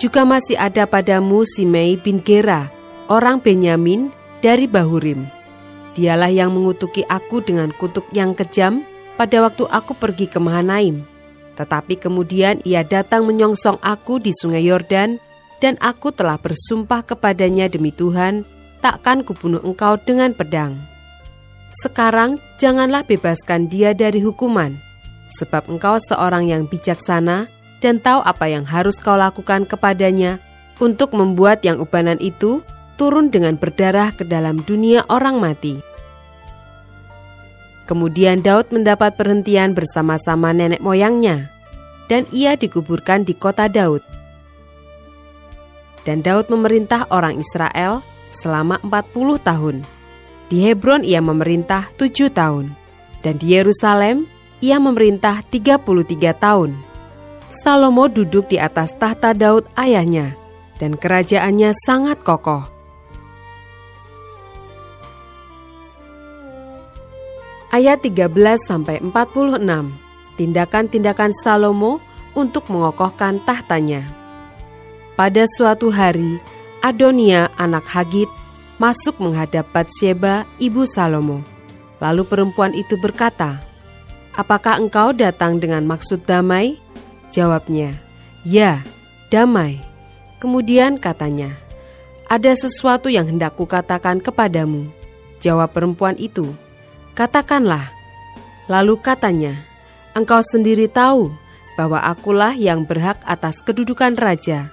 Juga 0.00 0.24
masih 0.24 0.56
ada 0.56 0.88
padamu 0.88 1.44
Simei 1.44 2.00
bin 2.00 2.24
Gera, 2.24 2.72
orang 3.12 3.44
Benyamin 3.44 4.08
dari 4.40 4.64
Bahurim 4.64 5.43
Dialah 5.94 6.30
yang 6.30 6.50
mengutuki 6.50 7.06
aku 7.06 7.38
dengan 7.38 7.70
kutuk 7.70 8.06
yang 8.10 8.34
kejam 8.34 8.82
pada 9.14 9.38
waktu 9.46 9.66
aku 9.70 9.94
pergi 9.94 10.26
ke 10.26 10.42
Mahanaim. 10.42 11.06
Tetapi 11.54 12.02
kemudian 12.02 12.58
ia 12.66 12.82
datang 12.82 13.30
menyongsong 13.30 13.78
aku 13.78 14.18
di 14.18 14.34
sungai 14.34 14.66
Yordan, 14.66 15.22
dan 15.62 15.78
aku 15.78 16.10
telah 16.10 16.34
bersumpah 16.34 17.06
kepadanya 17.06 17.70
demi 17.70 17.94
Tuhan, 17.94 18.42
takkan 18.82 19.22
kubunuh 19.22 19.62
engkau 19.62 19.94
dengan 20.02 20.34
pedang. 20.34 20.76
Sekarang 21.70 22.42
janganlah 22.58 23.06
bebaskan 23.06 23.70
dia 23.70 23.94
dari 23.94 24.18
hukuman, 24.18 24.74
sebab 25.30 25.70
engkau 25.70 26.02
seorang 26.10 26.50
yang 26.50 26.66
bijaksana 26.66 27.46
dan 27.78 28.02
tahu 28.02 28.20
apa 28.26 28.50
yang 28.50 28.66
harus 28.66 28.98
kau 28.98 29.14
lakukan 29.14 29.62
kepadanya 29.64 30.42
untuk 30.82 31.14
membuat 31.14 31.62
yang 31.62 31.78
ubanan 31.78 32.18
itu 32.18 32.60
turun 32.94 33.30
dengan 33.30 33.58
berdarah 33.58 34.14
ke 34.14 34.26
dalam 34.26 34.62
dunia 34.62 35.06
orang 35.10 35.38
mati. 35.38 35.78
Kemudian 37.84 38.40
Daud 38.40 38.72
mendapat 38.72 39.20
perhentian 39.20 39.76
bersama-sama 39.76 40.56
nenek 40.56 40.80
moyangnya, 40.80 41.52
dan 42.08 42.24
ia 42.32 42.56
dikuburkan 42.56 43.28
di 43.28 43.36
kota 43.36 43.68
Daud. 43.68 44.00
Dan 46.08 46.24
Daud 46.24 46.48
memerintah 46.48 47.08
orang 47.12 47.40
Israel 47.40 48.00
selama 48.32 48.80
40 48.80 49.36
tahun. 49.40 49.76
Di 50.48 50.64
Hebron 50.64 51.04
ia 51.04 51.20
memerintah 51.20 51.92
7 51.96 52.28
tahun, 52.32 52.72
dan 53.24 53.40
di 53.40 53.56
Yerusalem 53.56 54.28
ia 54.64 54.80
memerintah 54.80 55.44
33 55.48 56.32
tahun. 56.36 56.76
Salomo 57.52 58.08
duduk 58.08 58.48
di 58.48 58.56
atas 58.56 58.96
tahta 58.96 59.36
Daud 59.36 59.68
ayahnya, 59.76 60.36
dan 60.80 60.96
kerajaannya 60.96 61.76
sangat 61.84 62.20
kokoh. 62.24 62.73
Ayat 67.74 68.06
13 68.06 68.30
sampai 68.70 69.02
46. 69.02 69.58
Tindakan-tindakan 70.38 71.34
Salomo 71.34 71.98
untuk 72.38 72.70
mengokohkan 72.70 73.42
tahtanya. 73.42 74.06
Pada 75.18 75.42
suatu 75.50 75.90
hari, 75.90 76.38
Adonia 76.78 77.50
anak 77.58 77.86
Hagit 77.90 78.30
masuk 78.78 79.18
menghadap 79.18 79.66
Batseba 79.74 80.46
ibu 80.62 80.86
Salomo. 80.86 81.42
Lalu 81.98 82.22
perempuan 82.26 82.74
itu 82.74 82.94
berkata, 82.98 83.62
"Apakah 84.34 84.78
engkau 84.78 85.10
datang 85.10 85.58
dengan 85.58 85.82
maksud 85.86 86.22
damai?" 86.26 86.78
Jawabnya, 87.34 87.98
"Ya, 88.46 88.86
damai." 89.30 89.82
Kemudian 90.38 90.98
katanya, 90.98 91.58
"Ada 92.30 92.54
sesuatu 92.54 93.10
yang 93.10 93.30
hendak 93.30 93.54
kukatakan 93.58 94.18
kepadamu." 94.22 94.90
Jawab 95.38 95.70
perempuan 95.70 96.18
itu, 96.18 96.54
"Katakanlah." 97.14 97.94
Lalu 98.68 98.98
katanya, 99.00 99.54
"Engkau 100.12 100.42
sendiri 100.42 100.90
tahu 100.90 101.32
bahwa 101.74 101.98
akulah 102.02 102.54
yang 102.54 102.86
berhak 102.86 103.18
atas 103.26 103.62
kedudukan 103.62 104.14
raja, 104.14 104.70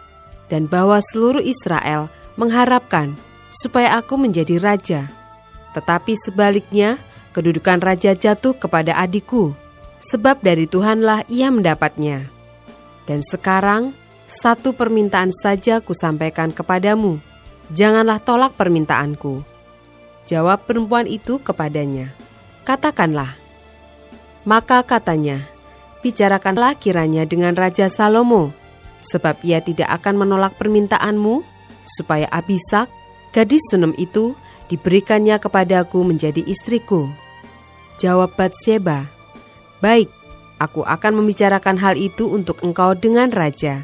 dan 0.52 0.70
bahwa 0.70 1.02
seluruh 1.02 1.42
Israel 1.42 2.12
mengharapkan 2.38 3.18
supaya 3.52 4.00
aku 4.00 4.16
menjadi 4.16 4.62
raja. 4.62 5.12
Tetapi 5.76 6.16
sebaliknya, 6.20 7.00
kedudukan 7.36 7.80
raja 7.80 8.16
jatuh 8.16 8.56
kepada 8.56 8.96
adikku, 9.00 9.56
sebab 10.04 10.40
dari 10.44 10.68
Tuhanlah 10.68 11.28
ia 11.28 11.48
mendapatnya. 11.52 12.28
Dan 13.08 13.24
sekarang, 13.24 13.96
satu 14.28 14.72
permintaan 14.72 15.36
saja 15.36 15.84
kusampaikan 15.84 16.56
kepadamu, 16.56 17.20
janganlah 17.72 18.24
tolak 18.24 18.56
permintaanku. 18.56 19.44
Jawab 20.28 20.64
perempuan 20.64 21.08
itu 21.12 21.40
kepadanya, 21.44 22.16
katakanlah. 22.64 23.36
Maka 24.48 24.82
katanya, 24.82 25.46
bicarakanlah 26.02 26.74
kiranya 26.78 27.30
dengan 27.30 27.54
Raja 27.54 27.86
Salomo, 27.92 28.50
sebab 29.06 29.38
ia 29.46 29.62
tidak 29.62 29.90
akan 30.02 30.26
menolak 30.26 30.58
permintaanmu, 30.58 31.46
supaya 31.86 32.26
Abisak, 32.34 32.90
gadis 33.34 33.62
Sunem 33.70 33.94
itu, 34.02 34.34
diberikannya 34.72 35.38
kepadaku 35.38 36.02
menjadi 36.02 36.42
istriku. 36.48 37.06
Jawab 38.02 38.34
Batseba, 38.34 39.06
Baik, 39.84 40.10
aku 40.58 40.82
akan 40.86 41.22
membicarakan 41.22 41.78
hal 41.82 41.98
itu 41.98 42.30
untuk 42.30 42.62
engkau 42.66 42.96
dengan 42.96 43.30
Raja. 43.30 43.84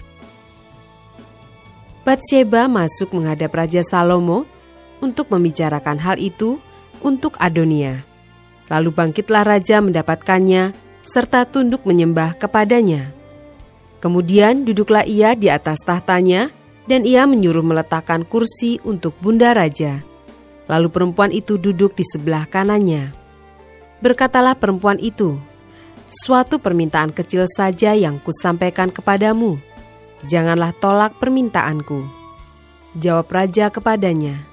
Batseba 2.07 2.71
masuk 2.71 3.11
menghadap 3.11 3.51
Raja 3.51 3.83
Salomo 3.83 4.47
untuk 5.03 5.27
membicarakan 5.27 5.99
hal 5.99 6.15
itu 6.15 6.55
untuk 7.03 7.35
Adonia. 7.35 8.06
Lalu 8.67 8.89
bangkitlah 8.91 9.47
Raja 9.47 9.79
mendapatkannya 9.79 10.75
serta 11.07 11.47
tunduk 11.47 11.87
menyembah 11.87 12.35
kepadanya. 12.35 13.15
Kemudian 14.03 14.67
duduklah 14.67 15.07
ia 15.07 15.33
di 15.33 15.47
atas 15.47 15.81
tahtanya, 15.81 16.51
dan 16.87 17.03
ia 17.03 17.27
menyuruh 17.27 17.63
meletakkan 17.63 18.23
kursi 18.23 18.79
untuk 18.87 19.15
bunda 19.19 19.51
raja. 19.51 20.03
Lalu 20.71 20.87
perempuan 20.91 21.31
itu 21.35 21.59
duduk 21.59 21.95
di 21.95 22.03
sebelah 22.07 22.47
kanannya. 22.47 23.11
Berkatalah 23.99 24.55
perempuan 24.55 24.99
itu, 24.99 25.35
"Suatu 26.07 26.59
permintaan 26.59 27.11
kecil 27.11 27.47
saja 27.49 27.91
yang 27.95 28.19
kusampaikan 28.23 28.91
kepadamu. 28.91 29.59
Janganlah 30.27 30.71
tolak 30.79 31.19
permintaanku." 31.19 32.07
Jawab 32.95 33.27
raja 33.31 33.67
kepadanya, 33.67 34.47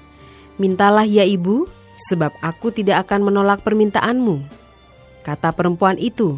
"Mintalah 0.59 1.07
ya 1.07 1.23
ibu, 1.23 1.67
sebab 1.97 2.35
aku 2.43 2.71
tidak 2.71 3.07
akan 3.07 3.31
menolak 3.31 3.63
permintaanmu." 3.63 4.43
Kata 5.25 5.51
perempuan 5.55 5.97
itu, 5.97 6.37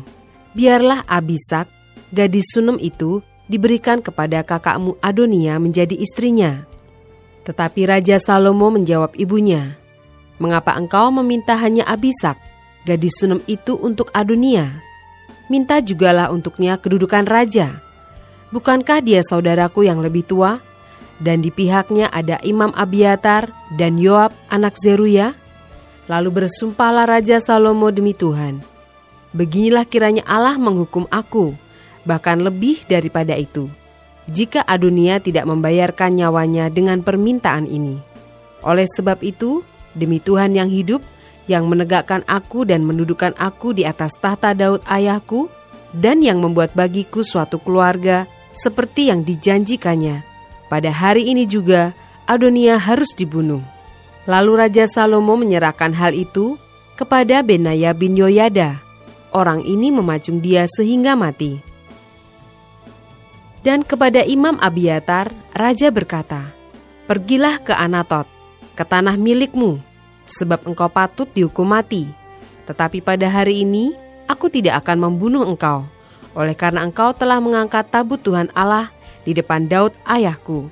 biarlah 0.56 1.04
Abisak, 1.06 1.68
gadis 2.16 2.48
Sunem 2.56 2.80
itu, 2.80 3.20
diberikan 3.52 4.00
kepada 4.00 4.44
kakakmu 4.48 4.96
Adonia 5.04 5.60
menjadi 5.60 5.96
istrinya. 6.00 6.64
Tetapi 7.44 7.84
Raja 7.88 8.20
Salomo 8.20 8.72
menjawab 8.72 9.16
ibunya, 9.20 9.76
Mengapa 10.38 10.78
engkau 10.78 11.10
meminta 11.10 11.58
hanya 11.58 11.82
Abisak, 11.90 12.38
gadis 12.86 13.18
Sunem 13.18 13.42
itu 13.50 13.74
untuk 13.74 14.14
Adonia? 14.14 14.70
Minta 15.50 15.82
jugalah 15.82 16.30
untuknya 16.30 16.78
kedudukan 16.78 17.26
raja. 17.26 17.82
Bukankah 18.54 19.02
dia 19.02 19.26
saudaraku 19.26 19.90
yang 19.90 19.98
lebih 19.98 20.22
tua? 20.30 20.62
Dan 21.18 21.42
di 21.42 21.50
pihaknya 21.50 22.14
ada 22.14 22.38
Imam 22.46 22.70
Abiatar 22.78 23.50
dan 23.82 23.98
Yoab 23.98 24.30
anak 24.54 24.78
Zeruya? 24.78 25.34
Lalu 26.08 26.44
bersumpahlah 26.44 27.04
Raja 27.04 27.40
Salomo 27.44 27.92
demi 27.92 28.16
Tuhan, 28.16 28.64
Beginilah 29.36 29.84
kiranya 29.84 30.24
Allah 30.24 30.56
menghukum 30.56 31.04
aku, 31.12 31.52
bahkan 32.08 32.40
lebih 32.40 32.88
daripada 32.88 33.36
itu, 33.36 33.68
jika 34.32 34.64
Adunia 34.64 35.20
tidak 35.20 35.44
membayarkan 35.46 36.16
nyawanya 36.16 36.72
dengan 36.72 37.04
permintaan 37.04 37.68
ini. 37.68 38.00
Oleh 38.64 38.88
sebab 38.88 39.20
itu, 39.22 39.62
demi 39.92 40.24
Tuhan 40.24 40.56
yang 40.56 40.72
hidup, 40.72 41.04
yang 41.46 41.68
menegakkan 41.68 42.24
aku 42.26 42.64
dan 42.64 42.88
mendudukan 42.88 43.36
aku 43.36 43.76
di 43.76 43.84
atas 43.84 44.16
tahta 44.16 44.56
Daud 44.56 44.82
ayahku, 44.88 45.52
dan 45.92 46.24
yang 46.24 46.40
membuat 46.40 46.72
bagiku 46.74 47.22
suatu 47.22 47.60
keluarga 47.60 48.26
seperti 48.56 49.12
yang 49.12 49.22
dijanjikannya. 49.22 50.24
Pada 50.72 50.92
hari 50.92 51.30
ini 51.30 51.46
juga, 51.46 51.94
Adonia 52.28 52.80
harus 52.80 53.14
dibunuh. 53.14 53.64
Lalu 54.28 54.52
Raja 54.60 54.84
Salomo 54.92 55.40
menyerahkan 55.40 55.96
hal 55.96 56.12
itu 56.12 56.60
kepada 57.00 57.40
Benaya 57.40 57.96
bin 57.96 58.20
Yoyada, 58.20 58.84
orang 59.32 59.64
ini 59.64 59.88
memacung 59.88 60.44
dia 60.44 60.68
sehingga 60.68 61.16
mati. 61.16 61.64
Dan 63.64 63.88
kepada 63.88 64.28
Imam 64.28 64.60
Abiatar, 64.60 65.32
Raja 65.56 65.88
berkata, 65.96 66.52
Pergilah 67.08 67.64
ke 67.64 67.72
Anatot, 67.72 68.28
ke 68.76 68.84
tanah 68.84 69.16
milikmu, 69.16 69.80
sebab 70.28 70.68
engkau 70.68 70.92
patut 70.92 71.32
dihukum 71.32 71.72
mati. 71.72 72.04
Tetapi 72.68 73.00
pada 73.00 73.32
hari 73.32 73.64
ini, 73.64 73.96
aku 74.28 74.52
tidak 74.52 74.84
akan 74.84 75.08
membunuh 75.08 75.48
engkau, 75.48 75.88
oleh 76.36 76.52
karena 76.52 76.84
engkau 76.84 77.16
telah 77.16 77.40
mengangkat 77.40 77.88
tabut 77.88 78.20
Tuhan 78.20 78.52
Allah 78.52 78.92
di 79.24 79.32
depan 79.32 79.72
Daud 79.72 79.96
ayahku, 80.04 80.68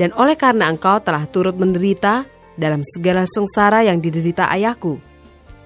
dan 0.00 0.10
oleh 0.16 0.40
karena 0.40 0.72
engkau 0.72 1.04
telah 1.04 1.28
turut 1.28 1.52
menderita 1.54 2.24
dalam 2.54 2.82
segala 2.82 3.26
sengsara 3.26 3.86
yang 3.86 3.98
diderita 3.98 4.46
ayahku 4.50 5.14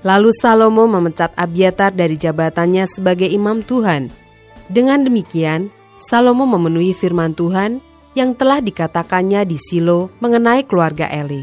Lalu 0.07 0.31
Salomo 0.31 0.87
memecat 0.87 1.35
Abiatar 1.35 1.91
dari 1.91 2.15
jabatannya 2.15 2.87
sebagai 2.87 3.27
imam 3.27 3.67
Tuhan. 3.67 4.07
Dengan 4.71 5.03
demikian, 5.03 5.75
Salomo 5.99 6.47
memenuhi 6.47 6.95
firman 6.95 7.35
Tuhan 7.35 7.83
yang 8.15 8.31
telah 8.39 8.63
dikatakannya 8.63 9.43
di 9.43 9.59
Silo 9.59 10.15
mengenai 10.23 10.63
keluarga 10.63 11.11
Eli. 11.11 11.43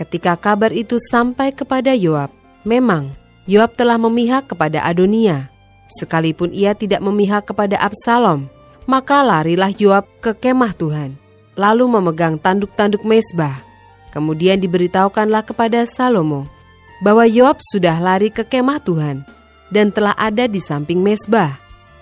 Ketika 0.00 0.32
kabar 0.40 0.72
itu 0.72 0.96
sampai 0.96 1.52
kepada 1.52 1.92
Yoab, 1.92 2.32
memang 2.64 3.12
Yoab 3.44 3.76
telah 3.76 4.00
memihak 4.00 4.48
kepada 4.48 4.80
Adonia. 4.80 5.52
Sekalipun 6.00 6.56
ia 6.56 6.72
tidak 6.72 7.04
memihak 7.04 7.44
kepada 7.52 7.76
Absalom, 7.76 8.48
maka 8.88 9.20
larilah 9.20 9.68
Yoab 9.76 10.08
ke 10.24 10.32
kemah 10.32 10.72
Tuhan, 10.72 11.20
lalu 11.58 11.86
memegang 11.88 12.38
tanduk-tanduk 12.38 13.02
mesbah 13.02 13.70
Kemudian 14.10 14.58
diberitahukanlah 14.58 15.46
kepada 15.46 15.86
Salomo 15.86 16.50
bahwa 16.98 17.24
Yoab 17.24 17.62
sudah 17.62 17.96
lari 18.02 18.28
ke 18.28 18.42
kemah 18.42 18.82
Tuhan 18.82 19.22
dan 19.70 19.94
telah 19.94 20.18
ada 20.18 20.50
di 20.50 20.58
samping 20.58 20.98
mesbah. 21.00 21.56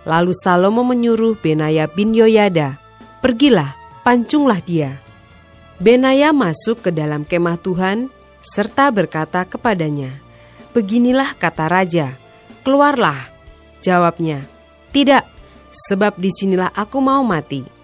Lalu 0.08 0.32
Salomo 0.32 0.80
menyuruh 0.88 1.36
Benaya 1.36 1.84
bin 1.84 2.16
Yoyada, 2.16 2.80
"Pergilah, 3.20 3.76
pancunglah 4.00 4.64
dia." 4.64 4.96
Benaya 5.76 6.32
masuk 6.32 6.88
ke 6.88 6.90
dalam 6.90 7.28
kemah 7.28 7.60
Tuhan 7.60 8.08
serta 8.40 8.88
berkata 8.88 9.44
kepadanya, 9.44 10.16
"Beginilah 10.72 11.36
kata 11.36 11.68
raja, 11.68 12.16
keluarlah." 12.64 13.28
Jawabnya, 13.84 14.48
"Tidak, 14.96 15.22
sebab 15.70 16.16
di 16.16 16.32
sinilah 16.32 16.72
aku 16.72 16.98
mau 17.04 17.20
mati." 17.20 17.77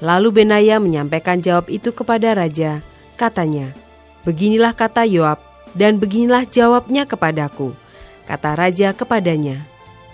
Lalu 0.00 0.42
Benaya 0.42 0.80
menyampaikan 0.80 1.44
jawab 1.44 1.68
itu 1.68 1.92
kepada 1.92 2.32
raja, 2.32 2.80
Katanya, 3.20 3.76
beginilah 4.24 4.72
kata 4.72 5.04
Yoab 5.04 5.44
dan 5.76 6.00
beginilah 6.00 6.48
jawabnya 6.48 7.04
kepadaku. 7.04 7.76
Kata 8.24 8.56
raja 8.56 8.96
kepadanya, 8.96 9.60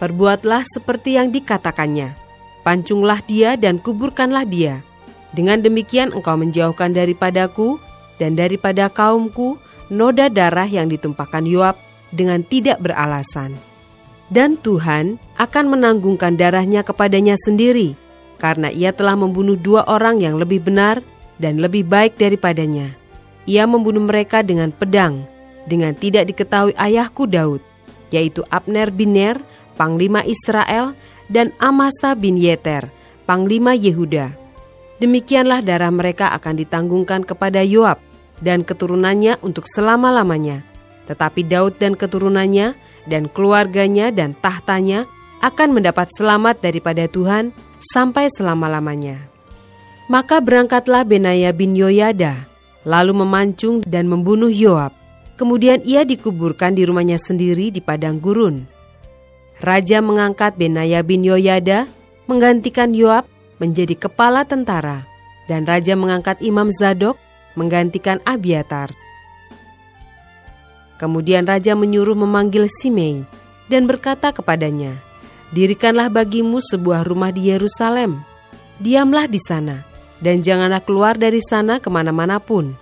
perbuatlah 0.03 0.67
seperti 0.67 1.15
yang 1.15 1.31
dikatakannya. 1.31 2.19
Pancunglah 2.67 3.23
dia 3.23 3.55
dan 3.55 3.79
kuburkanlah 3.79 4.43
dia. 4.43 4.83
Dengan 5.31 5.63
demikian 5.63 6.11
engkau 6.11 6.35
menjauhkan 6.35 6.91
daripadaku 6.91 7.79
dan 8.19 8.35
daripada 8.35 8.91
kaumku 8.91 9.55
noda 9.87 10.27
darah 10.27 10.67
yang 10.67 10.91
ditumpahkan 10.91 11.47
Yoab 11.47 11.79
dengan 12.11 12.43
tidak 12.43 12.83
beralasan. 12.83 13.55
Dan 14.27 14.59
Tuhan 14.59 15.23
akan 15.39 15.65
menanggungkan 15.71 16.35
darahnya 16.35 16.83
kepadanya 16.83 17.39
sendiri, 17.39 17.95
karena 18.37 18.69
ia 18.73 18.93
telah 18.93 19.17
membunuh 19.17 19.57
dua 19.57 19.85
orang 19.89 20.21
yang 20.21 20.37
lebih 20.37 20.65
benar 20.65 21.01
dan 21.41 21.61
lebih 21.61 21.85
baik 21.85 22.17
daripadanya. 22.17 22.97
Ia 23.47 23.65
membunuh 23.69 24.03
mereka 24.03 24.43
dengan 24.43 24.73
pedang, 24.75 25.25
dengan 25.69 25.95
tidak 25.95 26.29
diketahui 26.33 26.75
ayahku 26.75 27.29
Daud, 27.31 27.63
yaitu 28.11 28.43
Abner 28.51 28.91
bin 28.91 29.15
Ner, 29.15 29.39
panglima 29.79 30.25
Israel, 30.27 30.97
dan 31.31 31.55
Amasa 31.59 32.15
bin 32.19 32.39
Yeter, 32.39 32.91
panglima 33.27 33.75
Yehuda. 33.75 34.35
Demikianlah 34.97 35.61
darah 35.61 35.93
mereka 35.93 36.33
akan 36.33 36.57
ditanggungkan 36.57 37.23
kepada 37.23 37.61
Yoab 37.61 38.01
dan 38.41 38.65
keturunannya 38.65 39.37
untuk 39.45 39.69
selama-lamanya. 39.69 40.65
Tetapi 41.07 41.47
Daud 41.47 41.79
dan 41.79 41.95
keturunannya 41.95 42.75
dan 43.07 43.31
keluarganya 43.31 44.11
dan 44.11 44.35
tahtanya 44.35 45.07
akan 45.45 45.79
mendapat 45.79 46.09
selamat 46.17 46.65
daripada 46.65 47.07
Tuhan 47.07 47.53
sampai 47.81 48.29
selama-lamanya. 48.33 49.29
Maka 50.07 50.39
berangkatlah 50.39 51.03
Benaya 51.03 51.51
bin 51.51 51.75
Yoyada, 51.75 52.47
lalu 52.87 53.27
memancung 53.27 53.83
dan 53.83 54.07
membunuh 54.07 54.51
Yoab. 54.51 54.95
Kemudian 55.37 55.83
ia 55.83 56.07
dikuburkan 56.07 56.73
di 56.73 56.87
rumahnya 56.87 57.21
sendiri 57.21 57.69
di 57.69 57.83
padang 57.83 58.23
gurun. 58.23 58.65
Raja 59.61 60.01
mengangkat 60.01 60.57
Benaya 60.57 61.03
bin 61.03 61.27
Yoyada 61.27 61.91
menggantikan 62.31 62.95
Yoab 62.95 63.27
menjadi 63.57 63.97
kepala 63.97 64.45
tentara, 64.45 65.09
dan 65.49 65.65
raja 65.65 65.97
mengangkat 65.97 66.39
Imam 66.45 66.69
Zadok 66.69 67.17
menggantikan 67.57 68.21
Abiatar. 68.27 68.93
Kemudian 70.97 71.45
raja 71.45 71.77
menyuruh 71.77 72.17
memanggil 72.17 72.69
Simei 72.69 73.25
dan 73.69 73.85
berkata 73.85 74.33
kepadanya, 74.33 74.97
Dirikanlah 75.57 76.13
bagimu 76.13 76.61
sebuah 76.61 77.09
rumah 77.09 77.33
di 77.33 77.49
Yerusalem. 77.49 78.21
Diamlah 78.77 79.25
di 79.25 79.41
sana 79.41 79.89
dan 80.21 80.45
janganlah 80.45 80.85
keluar 80.85 81.17
dari 81.17 81.41
sana 81.41 81.81
ke 81.81 81.89
mana-mana 81.89 82.37
pun. 82.37 82.77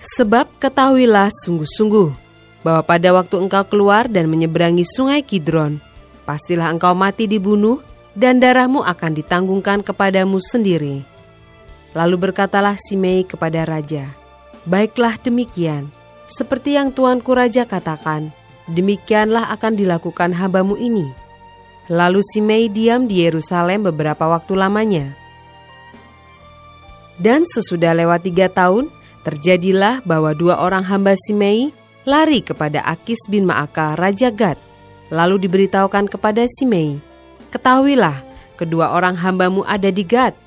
Sebab 0.00 0.48
ketahuilah 0.56 1.28
sungguh-sungguh 1.28 2.08
bahwa 2.64 2.80
pada 2.88 3.12
waktu 3.12 3.36
engkau 3.36 3.68
keluar 3.68 4.08
dan 4.08 4.32
menyeberangi 4.32 4.80
sungai 4.80 5.20
Kidron, 5.20 5.76
pastilah 6.24 6.72
engkau 6.72 6.96
mati 6.96 7.28
dibunuh 7.28 7.84
dan 8.16 8.40
darahmu 8.40 8.80
akan 8.80 9.20
ditanggungkan 9.20 9.84
kepadamu 9.84 10.40
sendiri. 10.40 11.04
Lalu 11.92 12.16
berkatalah 12.16 12.80
Simei 12.80 13.28
kepada 13.28 13.68
raja, 13.68 14.08
Baiklah 14.64 15.20
demikian, 15.20 15.92
seperti 16.24 16.80
yang 16.80 16.96
tuanku 16.96 17.36
raja 17.36 17.68
katakan, 17.68 18.32
demikianlah 18.72 19.52
akan 19.52 19.76
dilakukan 19.76 20.32
hambamu 20.32 20.80
ini. 20.80 21.29
Lalu 21.90 22.22
Simei 22.22 22.70
diam 22.70 23.10
di 23.10 23.26
Yerusalem 23.26 23.90
beberapa 23.90 24.30
waktu 24.30 24.54
lamanya. 24.54 25.18
Dan 27.18 27.42
sesudah 27.42 27.92
lewat 27.98 28.30
tiga 28.30 28.46
tahun, 28.46 28.86
terjadilah 29.26 30.00
bahwa 30.06 30.30
dua 30.32 30.62
orang 30.62 30.86
hamba 30.86 31.18
Simei 31.18 31.74
lari 32.06 32.46
kepada 32.46 32.86
Akis 32.86 33.18
bin 33.26 33.42
Maaka, 33.42 33.98
Raja 33.98 34.30
Gad. 34.30 34.56
Lalu 35.10 35.50
diberitahukan 35.50 36.06
kepada 36.06 36.46
Simei, 36.46 37.02
Ketahuilah, 37.50 38.22
kedua 38.54 38.94
orang 38.94 39.18
hambamu 39.18 39.66
ada 39.66 39.90
di 39.90 40.06
Gad. 40.06 40.38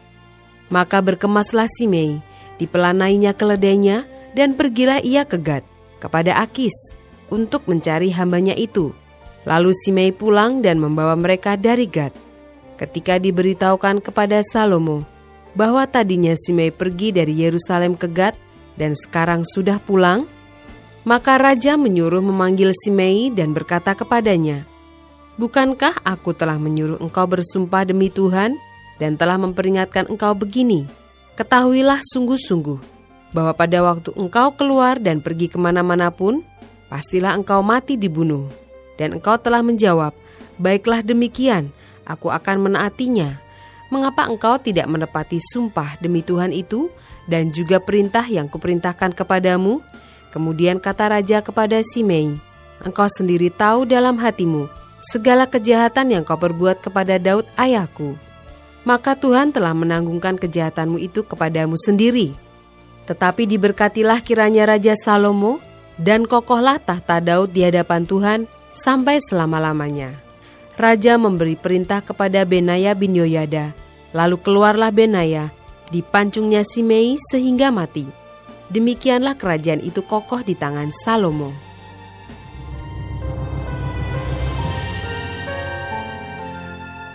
Maka 0.72 1.04
berkemaslah 1.04 1.68
Simei, 1.68 2.24
dipelanainya 2.56 3.36
keledainya, 3.36 4.08
dan 4.32 4.56
pergilah 4.56 5.04
ia 5.04 5.28
ke 5.28 5.36
Gad, 5.36 5.68
kepada 6.00 6.40
Akis, 6.40 6.96
untuk 7.28 7.68
mencari 7.68 8.16
hambanya 8.16 8.56
itu. 8.56 8.96
Lalu 9.44 9.76
Simei 9.76 10.12
pulang 10.16 10.64
dan 10.64 10.80
membawa 10.80 11.14
mereka 11.20 11.60
dari 11.60 11.88
Gad. 11.88 12.16
Ketika 12.80 13.20
diberitahukan 13.20 14.00
kepada 14.00 14.40
Salomo, 14.44 15.04
bahwa 15.54 15.86
tadinya 15.86 16.34
Simei 16.34 16.74
pergi 16.74 17.14
dari 17.14 17.38
Yerusalem 17.38 17.94
ke 17.94 18.10
Gad 18.10 18.36
dan 18.80 18.98
sekarang 18.98 19.46
sudah 19.46 19.78
pulang, 19.78 20.26
maka 21.04 21.38
raja 21.38 21.76
menyuruh 21.76 22.24
memanggil 22.24 22.72
Simei 22.74 23.30
dan 23.30 23.52
berkata 23.52 23.94
kepadanya, 23.94 24.66
Bukankah 25.34 26.06
aku 26.06 26.38
telah 26.38 26.62
menyuruh 26.62 27.02
engkau 27.02 27.26
bersumpah 27.26 27.90
demi 27.90 28.14
Tuhan 28.14 28.54
dan 29.02 29.18
telah 29.18 29.42
memperingatkan 29.42 30.06
engkau 30.06 30.38
begini? 30.38 30.86
Ketahuilah 31.34 31.98
sungguh-sungguh 32.14 32.94
bahwa 33.34 33.52
pada 33.58 33.82
waktu 33.82 34.14
engkau 34.14 34.54
keluar 34.54 35.02
dan 35.02 35.26
pergi 35.26 35.50
ke 35.50 35.58
mana-mana 35.58 36.14
pun, 36.14 36.46
pastilah 36.88 37.34
engkau 37.34 37.66
mati 37.66 37.98
dibunuh. 37.98 38.46
Dan 39.00 39.18
engkau 39.18 39.38
telah 39.42 39.66
menjawab, 39.66 40.14
Baiklah 40.62 41.02
demikian, 41.02 41.74
aku 42.06 42.30
akan 42.30 42.70
menaatinya 42.70 43.42
mengapa 43.94 44.26
engkau 44.26 44.58
tidak 44.58 44.90
menepati 44.90 45.38
sumpah 45.38 46.02
demi 46.02 46.26
Tuhan 46.26 46.50
itu 46.50 46.90
dan 47.30 47.54
juga 47.54 47.78
perintah 47.78 48.26
yang 48.26 48.50
kuperintahkan 48.50 49.14
kepadamu? 49.14 49.86
Kemudian 50.34 50.82
kata 50.82 51.14
raja 51.14 51.46
kepada 51.46 51.78
Simei, 51.86 52.34
engkau 52.82 53.06
sendiri 53.06 53.54
tahu 53.54 53.86
dalam 53.86 54.18
hatimu 54.18 54.66
segala 55.06 55.46
kejahatan 55.46 56.10
yang 56.10 56.24
kau 56.26 56.42
perbuat 56.42 56.82
kepada 56.82 57.22
Daud 57.22 57.46
ayahku. 57.54 58.18
Maka 58.82 59.14
Tuhan 59.14 59.54
telah 59.54 59.78
menanggungkan 59.78 60.42
kejahatanmu 60.42 60.98
itu 60.98 61.22
kepadamu 61.22 61.78
sendiri. 61.78 62.34
Tetapi 63.06 63.46
diberkatilah 63.46 64.26
kiranya 64.26 64.74
Raja 64.74 64.98
Salomo 64.98 65.62
dan 66.02 66.26
kokohlah 66.26 66.82
tahta 66.82 67.22
Daud 67.22 67.54
di 67.54 67.62
hadapan 67.64 68.04
Tuhan 68.10 68.50
sampai 68.74 69.22
selama-lamanya. 69.22 70.18
Raja 70.74 71.16
memberi 71.22 71.54
perintah 71.54 72.02
kepada 72.02 72.42
Benaya 72.44 72.98
bin 72.98 73.14
Yoyada, 73.14 73.78
Lalu 74.14 74.38
keluarlah 74.46 74.94
Benaya, 74.94 75.50
dipancungnya 75.90 76.62
Simei 76.62 77.18
sehingga 77.18 77.74
mati. 77.74 78.06
Demikianlah 78.70 79.34
kerajaan 79.34 79.82
itu 79.82 80.06
kokoh 80.06 80.46
di 80.46 80.54
tangan 80.54 80.94
Salomo. 80.94 81.50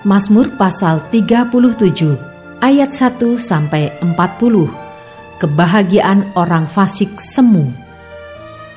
Mazmur 0.03 0.55
pasal 0.59 1.07
37 1.11 2.19
ayat 2.59 2.91
1 2.91 3.39
sampai 3.39 3.95
40. 4.03 4.67
Kebahagiaan 5.39 6.35
orang 6.35 6.67
fasik 6.67 7.23
semu. 7.23 7.71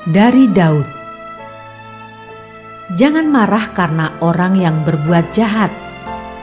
Dari 0.05 0.45
Daud. 0.49 1.00
Jangan 2.97 3.27
marah 3.27 3.71
karena 3.71 4.19
orang 4.19 4.59
yang 4.59 4.83
berbuat 4.83 5.31
jahat 5.31 5.71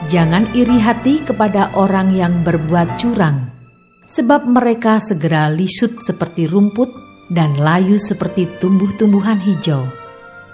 Jangan 0.07 0.55
iri 0.55 0.79
hati 0.79 1.19
kepada 1.19 1.75
orang 1.75 2.15
yang 2.15 2.39
berbuat 2.47 2.95
curang, 2.95 3.51
sebab 4.07 4.47
mereka 4.47 4.95
segera 5.03 5.51
lisut 5.51 5.99
seperti 5.99 6.47
rumput 6.47 6.87
dan 7.27 7.59
layu 7.59 7.99
seperti 7.99 8.47
tumbuh-tumbuhan 8.63 9.43
hijau. 9.43 9.83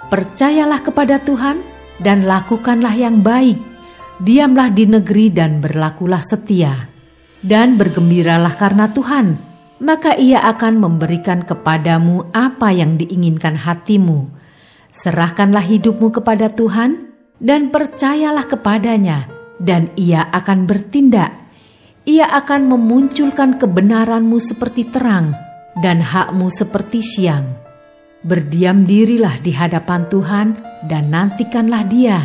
Percayalah 0.10 0.82
kepada 0.82 1.22
Tuhan 1.22 1.62
dan 2.02 2.26
lakukanlah 2.26 2.98
yang 2.98 3.22
baik. 3.22 3.62
Diamlah 4.18 4.74
di 4.74 4.90
negeri 4.90 5.30
dan 5.30 5.62
berlakulah 5.62 6.26
setia, 6.26 6.90
dan 7.46 7.78
bergembiralah 7.78 8.58
karena 8.58 8.90
Tuhan, 8.90 9.38
maka 9.78 10.18
Ia 10.18 10.42
akan 10.52 10.82
memberikan 10.82 11.46
kepadamu 11.46 12.34
apa 12.34 12.74
yang 12.74 12.98
diinginkan 12.98 13.62
hatimu. 13.62 14.26
Serahkanlah 14.96 15.68
hidupmu 15.68 16.08
kepada 16.16 16.48
Tuhan 16.48 17.12
dan 17.44 17.68
percayalah 17.68 18.48
kepadanya 18.48 19.28
dan 19.60 19.92
ia 20.00 20.24
akan 20.32 20.64
bertindak. 20.64 21.36
Ia 22.08 22.32
akan 22.32 22.72
memunculkan 22.72 23.60
kebenaranmu 23.60 24.40
seperti 24.40 24.88
terang 24.88 25.36
dan 25.84 26.00
hakmu 26.00 26.48
seperti 26.48 27.04
siang. 27.04 27.60
Berdiam 28.24 28.88
dirilah 28.88 29.36
di 29.44 29.52
hadapan 29.52 30.08
Tuhan 30.08 30.48
dan 30.88 31.12
nantikanlah 31.12 31.84
Dia. 31.92 32.20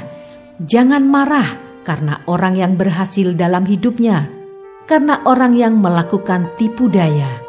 Jangan 0.62 1.02
marah 1.02 1.48
karena 1.83 2.22
orang 2.28 2.54
yang 2.54 2.76
berhasil 2.76 3.35
dalam 3.35 3.64
hidupnya, 3.64 4.28
karena 4.85 5.24
orang 5.26 5.56
yang 5.56 5.80
melakukan 5.80 6.54
tipu 6.54 6.87
daya. 6.92 7.40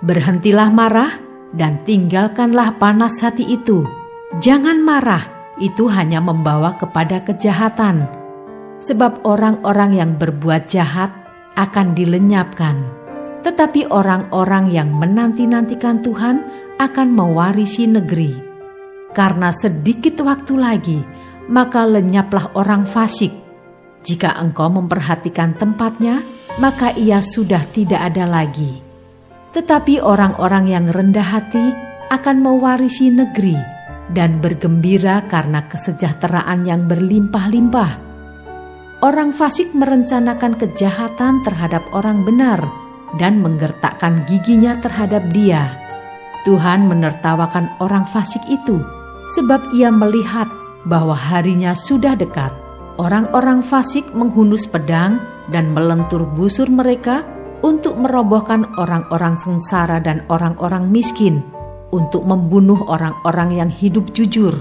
Berhentilah 0.00 0.68
marah 0.72 1.12
dan 1.52 1.84
tinggalkanlah 1.84 2.80
panas 2.80 3.20
hati 3.20 3.44
itu. 3.44 3.97
Jangan 4.36 4.84
marah, 4.84 5.24
itu 5.56 5.88
hanya 5.88 6.20
membawa 6.20 6.76
kepada 6.76 7.24
kejahatan 7.24 8.04
sebab 8.76 9.24
orang-orang 9.24 9.96
yang 9.96 10.20
berbuat 10.20 10.68
jahat 10.68 11.08
akan 11.56 11.96
dilenyapkan, 11.96 12.76
tetapi 13.40 13.88
orang-orang 13.88 14.68
yang 14.68 14.92
menanti-nantikan 14.92 16.04
Tuhan 16.04 16.44
akan 16.76 17.08
mewarisi 17.08 17.88
negeri. 17.88 18.36
Karena 19.16 19.48
sedikit 19.48 20.20
waktu 20.20 20.54
lagi, 20.60 21.00
maka 21.48 21.88
lenyaplah 21.88 22.52
orang 22.52 22.84
fasik. 22.84 23.32
Jika 24.04 24.36
engkau 24.44 24.68
memperhatikan 24.68 25.56
tempatnya, 25.56 26.20
maka 26.60 26.92
ia 26.92 27.24
sudah 27.24 27.64
tidak 27.72 28.12
ada 28.12 28.28
lagi. 28.28 28.76
Tetapi 29.56 30.04
orang-orang 30.04 30.68
yang 30.68 30.84
rendah 30.92 31.24
hati 31.24 31.72
akan 32.12 32.44
mewarisi 32.44 33.08
negeri 33.08 33.77
dan 34.12 34.40
bergembira 34.40 35.28
karena 35.28 35.68
kesejahteraan 35.68 36.64
yang 36.64 36.88
berlimpah-limpah 36.88 38.08
Orang 38.98 39.30
fasik 39.30 39.78
merencanakan 39.78 40.58
kejahatan 40.58 41.46
terhadap 41.46 41.86
orang 41.94 42.26
benar 42.26 42.58
dan 43.14 43.38
menggertakkan 43.38 44.26
giginya 44.26 44.74
terhadap 44.82 45.22
dia. 45.30 45.70
Tuhan 46.42 46.90
menertawakan 46.90 47.78
orang 47.78 48.10
fasik 48.10 48.42
itu 48.50 48.82
sebab 49.38 49.70
ia 49.70 49.94
melihat 49.94 50.50
bahwa 50.82 51.14
harinya 51.14 51.78
sudah 51.78 52.18
dekat. 52.18 52.50
Orang-orang 52.98 53.62
fasik 53.62 54.02
menghunus 54.18 54.66
pedang 54.66 55.22
dan 55.46 55.70
melentur 55.70 56.26
busur 56.34 56.66
mereka 56.66 57.22
untuk 57.62 58.02
merobohkan 58.02 58.66
orang-orang 58.82 59.38
sengsara 59.38 60.02
dan 60.02 60.26
orang-orang 60.26 60.90
miskin, 60.90 61.46
untuk 61.92 62.24
membunuh 62.24 62.84
orang-orang 62.88 63.64
yang 63.64 63.70
hidup 63.72 64.12
jujur. 64.12 64.54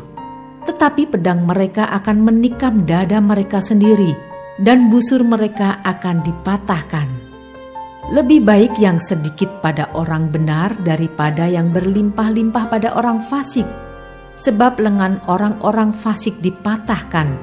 Tetapi 0.67 1.07
pedang 1.07 1.47
mereka 1.47 1.87
akan 1.95 2.27
menikam 2.27 2.83
dada 2.83 3.23
mereka 3.23 3.63
sendiri 3.63 4.11
dan 4.59 4.91
busur 4.91 5.23
mereka 5.23 5.79
akan 5.85 6.25
dipatahkan. 6.25 7.07
Lebih 8.07 8.39
baik 8.43 8.73
yang 8.79 9.03
sedikit 9.03 9.59
pada 9.59 9.91
orang 9.91 10.31
benar 10.31 10.71
daripada 10.79 11.43
yang 11.43 11.75
berlimpah-limpah 11.75 12.65
pada 12.71 12.95
orang 12.95 13.19
fasik, 13.19 13.67
sebab 14.39 14.79
lengan 14.79 15.19
orang-orang 15.27 15.91
fasik 15.91 16.39
dipatahkan, 16.39 17.35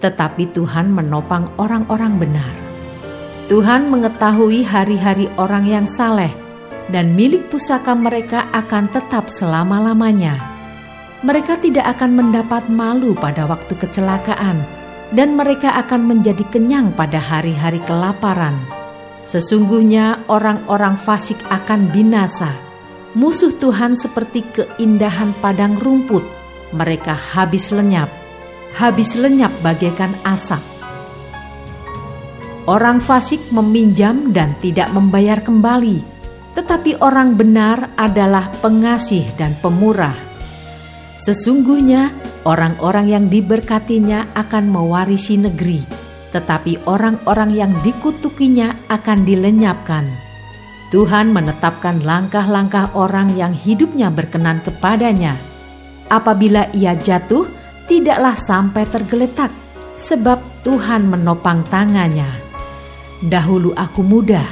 tetapi 0.00 0.48
Tuhan 0.56 0.88
menopang 0.88 1.52
orang-orang 1.60 2.16
benar. 2.16 2.54
Tuhan 3.46 3.92
mengetahui 3.92 4.64
hari-hari 4.64 5.28
orang 5.36 5.68
yang 5.68 5.86
saleh, 5.86 6.32
dan 6.92 7.14
milik 7.18 7.50
pusaka 7.50 7.94
mereka 7.94 8.46
akan 8.54 8.90
tetap 8.90 9.30
selama-lamanya. 9.32 10.38
Mereka 11.26 11.58
tidak 11.64 11.98
akan 11.98 12.14
mendapat 12.14 12.70
malu 12.70 13.16
pada 13.16 13.48
waktu 13.48 13.74
kecelakaan, 13.74 14.62
dan 15.10 15.34
mereka 15.34 15.74
akan 15.80 16.06
menjadi 16.06 16.44
kenyang 16.50 16.94
pada 16.94 17.18
hari-hari 17.18 17.78
kelaparan 17.86 18.54
Sesungguhnya 19.26 20.22
orang-orang 20.30 20.94
fasik 20.94 21.36
akan 21.50 21.90
binasa. 21.90 22.54
Musuh 23.18 23.50
Tuhan 23.50 23.98
seperti 23.98 24.46
keindahan 24.54 25.34
padang 25.42 25.74
rumput. 25.74 26.22
Mereka 26.70 27.34
habis 27.34 27.74
lenyap, 27.74 28.06
habis 28.78 29.18
lenyap 29.18 29.50
bagaikan 29.66 30.14
asap. 30.22 30.62
Orang 32.70 33.02
fasik 33.02 33.42
meminjam 33.50 34.30
dan 34.30 34.54
tidak 34.62 34.94
membayar 34.94 35.42
kembali, 35.42 36.15
tetapi 36.56 36.98
orang 37.04 37.36
benar 37.36 37.92
adalah 38.00 38.48
pengasih 38.64 39.28
dan 39.36 39.52
pemurah. 39.60 40.16
Sesungguhnya 41.20 42.16
orang-orang 42.48 43.06
yang 43.12 43.24
diberkatinya 43.28 44.32
akan 44.32 44.64
mewarisi 44.72 45.36
negeri 45.36 46.06
tetapi 46.36 46.84
orang-orang 46.84 47.56
yang 47.56 47.72
dikutukinya 47.80 48.92
akan 48.92 49.24
dilenyapkan. 49.24 50.04
Tuhan 50.92 51.32
menetapkan 51.32 52.04
langkah-langkah 52.04 52.92
orang 52.92 53.32
yang 53.32 53.56
hidupnya 53.56 54.12
berkenan 54.12 54.60
kepadanya. 54.60 55.40
Apabila 56.12 56.68
ia 56.76 56.92
jatuh, 56.92 57.48
tidaklah 57.90 58.36
sampai 58.36 58.84
tergeletak, 58.86 59.50
sebab 59.96 60.62
Tuhan 60.62 61.08
menopang 61.08 61.64
tangannya. 61.66 62.30
Dahulu 63.24 63.72
aku 63.72 64.04
muda, 64.04 64.44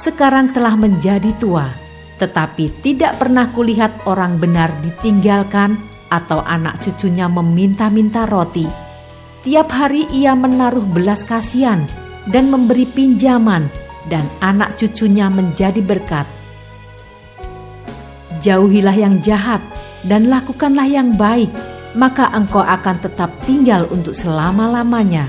sekarang 0.00 0.48
telah 0.48 0.72
menjadi 0.80 1.36
tua, 1.36 1.68
tetapi 2.16 2.80
tidak 2.80 3.20
pernah 3.20 3.52
kulihat 3.52 4.08
orang 4.08 4.40
benar 4.40 4.72
ditinggalkan 4.80 5.76
atau 6.08 6.40
anak 6.40 6.80
cucunya 6.80 7.28
meminta-minta 7.28 8.24
roti 8.24 8.88
Tiap 9.40 9.72
hari 9.72 10.04
ia 10.12 10.36
menaruh 10.36 10.84
belas 10.84 11.24
kasihan 11.24 11.88
dan 12.28 12.52
memberi 12.52 12.84
pinjaman 12.84 13.72
dan 14.12 14.28
anak 14.44 14.76
cucunya 14.76 15.32
menjadi 15.32 15.80
berkat. 15.80 16.28
Jauhilah 18.44 18.92
yang 18.92 19.16
jahat 19.24 19.64
dan 20.04 20.28
lakukanlah 20.28 20.84
yang 20.84 21.16
baik, 21.16 21.48
maka 21.96 22.28
engkau 22.36 22.60
akan 22.60 23.00
tetap 23.00 23.32
tinggal 23.48 23.88
untuk 23.88 24.12
selama-lamanya. 24.12 25.24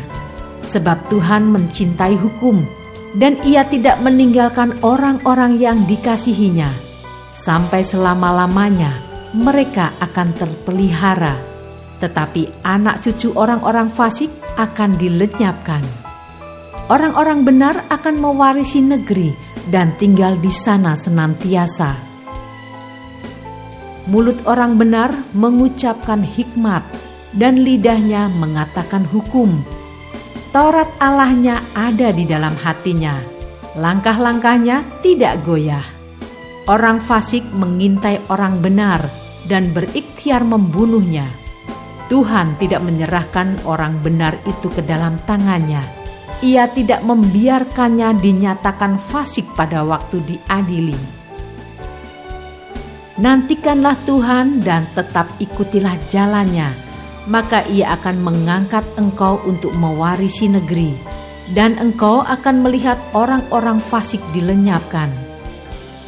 Sebab 0.60 1.08
Tuhan 1.08 1.48
mencintai 1.48 2.20
hukum 2.20 2.68
dan 3.18 3.40
ia 3.44 3.68
tidak 3.68 4.00
meninggalkan 4.00 4.76
orang-orang 4.84 5.60
yang 5.60 5.84
dikasihinya. 5.88 6.70
Sampai 7.32 7.82
selama-lamanya 7.82 8.92
mereka 9.32 9.96
akan 10.04 10.36
terpelihara 10.36 11.52
tetapi 12.02 12.50
anak 12.66 13.06
cucu 13.06 13.30
orang-orang 13.38 13.94
fasik 13.94 14.34
akan 14.58 14.98
dilenyapkan. 14.98 15.86
Orang-orang 16.90 17.46
benar 17.46 17.86
akan 17.88 18.18
mewarisi 18.18 18.82
negeri 18.82 19.32
dan 19.70 19.94
tinggal 20.02 20.36
di 20.42 20.50
sana 20.50 20.98
senantiasa. 20.98 22.10
Mulut 24.10 24.42
orang 24.50 24.76
benar 24.76 25.14
mengucapkan 25.32 26.26
hikmat 26.26 26.82
dan 27.38 27.62
lidahnya 27.62 28.28
mengatakan 28.42 29.06
hukum. 29.08 29.62
Taurat 30.52 30.92
Allahnya 31.00 31.64
ada 31.72 32.12
di 32.12 32.28
dalam 32.28 32.56
hatinya. 32.60 33.16
Langkah-langkahnya 33.80 35.00
tidak 35.00 35.48
goyah. 35.48 35.84
Orang 36.68 37.00
fasik 37.00 37.44
mengintai 37.56 38.20
orang 38.28 38.60
benar 38.60 39.08
dan 39.48 39.72
berikhtiar 39.72 40.44
membunuhnya 40.44 41.42
Tuhan 42.12 42.60
tidak 42.60 42.84
menyerahkan 42.84 43.64
orang 43.64 44.04
benar 44.04 44.36
itu 44.44 44.68
ke 44.68 44.84
dalam 44.84 45.16
tangannya. 45.24 45.80
Ia 46.44 46.68
tidak 46.68 47.08
membiarkannya 47.08 48.20
dinyatakan 48.20 49.00
fasik 49.00 49.48
pada 49.56 49.88
waktu 49.88 50.20
diadili. 50.20 51.00
Nantikanlah 53.16 53.96
Tuhan 54.04 54.60
dan 54.60 54.92
tetap 54.92 55.32
ikutilah 55.40 55.96
jalannya, 56.12 56.76
maka 57.30 57.62
ia 57.70 57.94
akan 57.98 58.22
mengangkat 58.22 58.86
engkau 58.98 59.38
untuk 59.46 59.74
mewarisi 59.78 60.50
negeri, 60.50 60.96
dan 61.54 61.78
engkau 61.78 62.26
akan 62.26 62.66
melihat 62.66 62.98
orang-orang 63.14 63.78
fasik 63.78 64.22
dilenyapkan. 64.32 65.12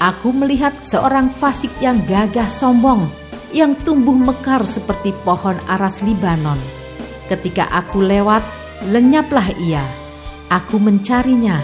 Aku 0.02 0.34
melihat 0.36 0.74
seorang 0.84 1.30
fasik 1.30 1.72
yang 1.80 2.02
gagah 2.10 2.50
sombong, 2.50 3.08
yang 3.54 3.78
tumbuh 3.86 4.18
mekar 4.18 4.66
seperti 4.66 5.14
pohon 5.24 5.56
aras 5.70 6.02
Libanon. 6.02 6.58
Ketika 7.30 7.70
aku 7.72 8.02
lewat, 8.04 8.44
lenyaplah 8.90 9.54
ia. 9.62 9.86
Aku 10.52 10.82
mencarinya, 10.82 11.64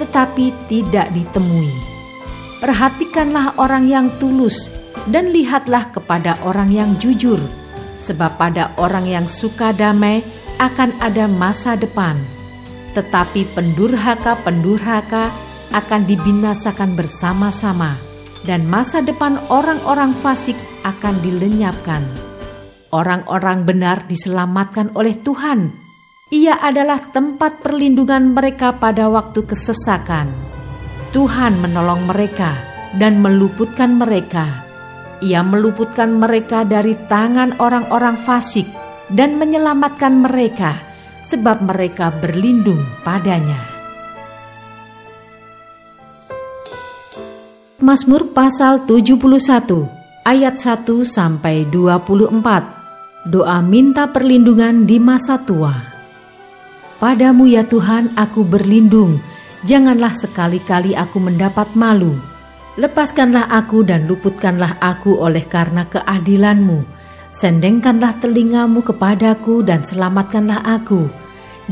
tetapi 0.00 0.50
tidak 0.66 1.12
ditemui. 1.14 1.70
Perhatikanlah 2.58 3.54
orang 3.60 3.86
yang 3.86 4.06
tulus 4.16 4.72
dan 5.06 5.30
lihatlah 5.30 5.92
kepada 5.92 6.40
orang 6.42 6.72
yang 6.72 6.90
jujur, 6.98 7.38
sebab 7.96 8.36
pada 8.40 8.72
orang 8.76 9.08
yang 9.08 9.26
suka 9.28 9.72
damai 9.72 10.24
akan 10.56 10.96
ada 11.00 11.28
masa 11.28 11.76
depan. 11.76 12.16
Tetapi 12.96 13.44
pendurhaka-pendurhaka 13.52 15.28
akan 15.76 16.02
dibinasakan 16.08 16.96
bersama-sama 16.96 17.98
dan 18.46 18.64
masa 18.64 19.02
depan 19.02 19.36
orang-orang 19.50 20.14
fasik 20.16 20.56
akan 20.86 21.18
dilenyapkan. 21.20 22.00
Orang-orang 22.94 23.66
benar 23.66 24.06
diselamatkan 24.06 24.94
oleh 24.94 25.18
Tuhan. 25.18 25.74
Ia 26.32 26.58
adalah 26.58 27.02
tempat 27.10 27.62
perlindungan 27.62 28.34
mereka 28.34 28.78
pada 28.78 29.10
waktu 29.10 29.46
kesesakan. 29.46 30.32
Tuhan 31.14 31.58
menolong 31.62 32.06
mereka 32.06 32.54
dan 32.98 33.22
meluputkan 33.22 33.94
mereka. 33.94 34.65
Ia 35.24 35.40
meluputkan 35.40 36.20
mereka 36.20 36.68
dari 36.68 36.92
tangan 37.08 37.56
orang-orang 37.56 38.20
fasik 38.20 38.68
dan 39.08 39.40
menyelamatkan 39.40 40.20
mereka 40.20 40.76
sebab 41.24 41.64
mereka 41.64 42.12
berlindung 42.12 42.84
padanya. 43.00 43.76
Mazmur 47.80 48.34
pasal 48.34 48.84
71 48.84 50.26
ayat 50.26 50.54
1 50.58 51.06
sampai 51.06 51.70
24. 51.70 53.30
Doa 53.30 53.58
minta 53.62 54.10
perlindungan 54.10 54.86
di 54.86 54.98
masa 54.98 55.38
tua. 55.38 55.74
Padamu 56.96 57.46
ya 57.46 57.62
Tuhan 57.62 58.16
aku 58.16 58.42
berlindung, 58.42 59.20
janganlah 59.62 60.14
sekali-kali 60.16 60.96
aku 60.96 61.20
mendapat 61.20 61.74
malu. 61.78 62.35
Lepaskanlah 62.76 63.48
aku 63.48 63.84
dan 63.84 64.04
luputkanlah 64.04 64.76
aku 64.80 65.16
oleh 65.16 65.44
karena 65.48 65.88
keadilanmu. 65.88 66.84
Sendengkanlah 67.32 68.20
telingamu 68.20 68.84
kepadaku 68.84 69.64
dan 69.64 69.84
selamatkanlah 69.84 70.60
aku. 70.64 71.08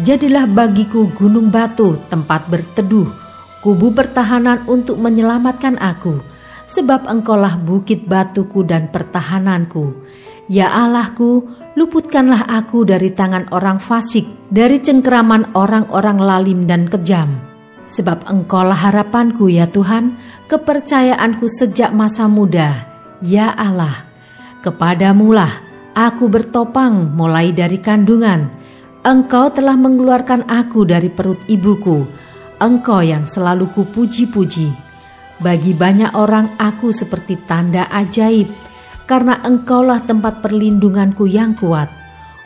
Jadilah 0.01 0.49
bagiku 0.49 1.09
gunung 1.13 1.53
batu 1.53 1.97
tempat 2.09 2.49
berteduh 2.49 3.25
kubu 3.65 3.97
pertahanan 3.97 4.61
untuk 4.69 5.01
menyelamatkan 5.01 5.81
aku, 5.81 6.21
sebab 6.69 7.09
engkaulah 7.09 7.57
bukit 7.57 8.05
batuku 8.05 8.61
dan 8.61 8.93
pertahananku. 8.93 9.97
Ya 10.53 10.69
Allahku, 10.69 11.49
luputkanlah 11.73 12.45
aku 12.45 12.85
dari 12.85 13.17
tangan 13.17 13.49
orang 13.57 13.81
fasik, 13.81 14.29
dari 14.53 14.77
cengkeraman 14.85 15.57
orang-orang 15.57 16.21
lalim 16.21 16.69
dan 16.69 16.85
kejam. 16.85 17.41
Sebab 17.89 18.29
engkaulah 18.29 18.77
harapanku 18.77 19.49
ya 19.49 19.65
Tuhan, 19.65 20.21
kepercayaanku 20.51 21.47
sejak 21.49 21.93
masa 21.95 22.29
muda. 22.29 22.89
Ya 23.25 23.53
Allah, 23.53 24.05
kepadamulah 24.61 25.51
aku 25.97 26.29
bertopang 26.29 27.15
mulai 27.15 27.55
dari 27.55 27.81
kandungan. 27.81 28.51
Engkau 29.05 29.53
telah 29.53 29.77
mengeluarkan 29.77 30.49
aku 30.49 30.89
dari 30.89 31.13
perut 31.13 31.41
ibuku 31.45 32.25
Engkau 32.65 33.03
yang 33.03 33.27
selalu 33.27 33.69
kupuji-puji. 33.75 34.71
Bagi 35.43 35.75
banyak 35.75 36.17
orang 36.17 36.55
aku 36.57 36.95
seperti 36.95 37.35
tanda 37.45 37.91
ajaib, 37.91 38.47
karena 39.11 39.43
engkaulah 39.43 40.01
tempat 40.07 40.41
perlindunganku 40.41 41.27
yang 41.27 41.59
kuat. 41.59 41.93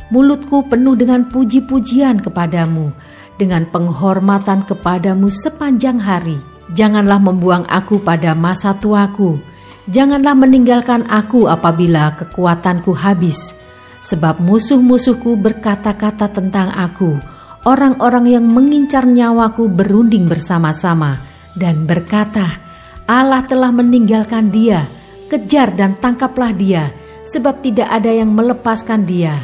Mulutku 0.09 0.67
penuh 0.67 0.97
dengan 0.97 1.29
puji-pujian 1.29 2.25
kepadamu, 2.25 2.91
dengan 3.37 3.69
penghormatan 3.71 4.67
kepadamu 4.67 5.31
sepanjang 5.31 6.01
hari. 6.01 6.58
Janganlah 6.73 7.21
membuang 7.21 7.65
aku 7.65 8.05
pada 8.05 8.37
masa 8.37 8.77
tuaku. 8.77 9.41
Janganlah 9.89 10.37
meninggalkan 10.37 11.09
aku 11.09 11.49
apabila 11.49 12.13
kekuatanku 12.13 12.93
habis. 12.93 13.57
Sebab 14.05 14.41
musuh-musuhku 14.45 15.41
berkata-kata 15.41 16.29
tentang 16.29 16.69
aku. 16.77 17.17
Orang-orang 17.65 18.39
yang 18.39 18.45
mengincar 18.45 19.09
nyawaku 19.09 19.69
berunding 19.69 20.29
bersama-sama 20.29 21.21
dan 21.57 21.89
berkata, 21.89 22.61
Allah 23.09 23.41
telah 23.45 23.73
meninggalkan 23.73 24.53
dia. 24.53 24.85
Kejar 25.29 25.77
dan 25.77 25.93
tangkaplah 26.01 26.57
dia, 26.57 26.89
sebab 27.29 27.61
tidak 27.61 27.89
ada 27.93 28.09
yang 28.09 28.33
melepaskan 28.33 29.05
dia. 29.05 29.37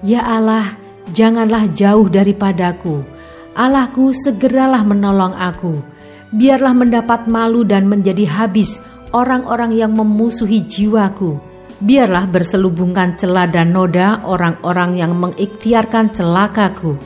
Ya 0.00 0.24
Allah, 0.24 0.80
janganlah 1.12 1.68
jauh 1.76 2.08
daripadaku. 2.08 3.15
Allahku, 3.56 4.12
segeralah 4.12 4.84
menolong 4.84 5.32
aku. 5.32 5.80
Biarlah 6.28 6.76
mendapat 6.76 7.24
malu 7.24 7.64
dan 7.64 7.88
menjadi 7.88 8.28
habis 8.28 8.84
orang-orang 9.16 9.72
yang 9.72 9.96
memusuhi 9.96 10.60
jiwaku. 10.60 11.40
Biarlah 11.80 12.28
berselubungkan 12.28 13.16
celah 13.16 13.48
dan 13.48 13.72
noda 13.72 14.20
orang-orang 14.28 15.00
yang 15.00 15.16
mengikhtiarkan 15.16 16.12
celakaku. 16.12 17.00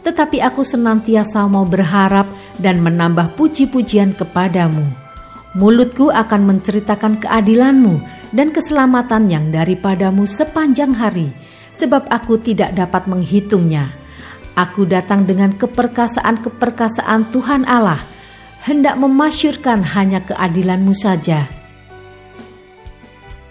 Tetapi 0.00 0.40
aku 0.40 0.64
senantiasa 0.64 1.44
mau 1.44 1.68
berharap 1.68 2.24
dan 2.56 2.80
menambah 2.80 3.36
puji-pujian 3.36 4.16
kepadamu. 4.16 4.88
Mulutku 5.52 6.08
akan 6.08 6.48
menceritakan 6.48 7.20
keadilanmu 7.20 8.00
dan 8.32 8.56
keselamatan 8.56 9.28
yang 9.28 9.52
daripadamu 9.52 10.24
sepanjang 10.24 10.96
hari 10.96 11.28
sebab 11.76 12.08
aku 12.08 12.40
tidak 12.40 12.72
dapat 12.72 13.04
menghitungnya. 13.04 13.99
Aku 14.58 14.84
datang 14.84 15.24
dengan 15.24 15.54
keperkasaan-keperkasaan 15.54 17.30
Tuhan 17.30 17.62
Allah, 17.64 18.02
hendak 18.66 18.98
memasyurkan 18.98 19.82
hanya 19.94 20.20
keadilanmu 20.26 20.92
saja. 20.92 21.48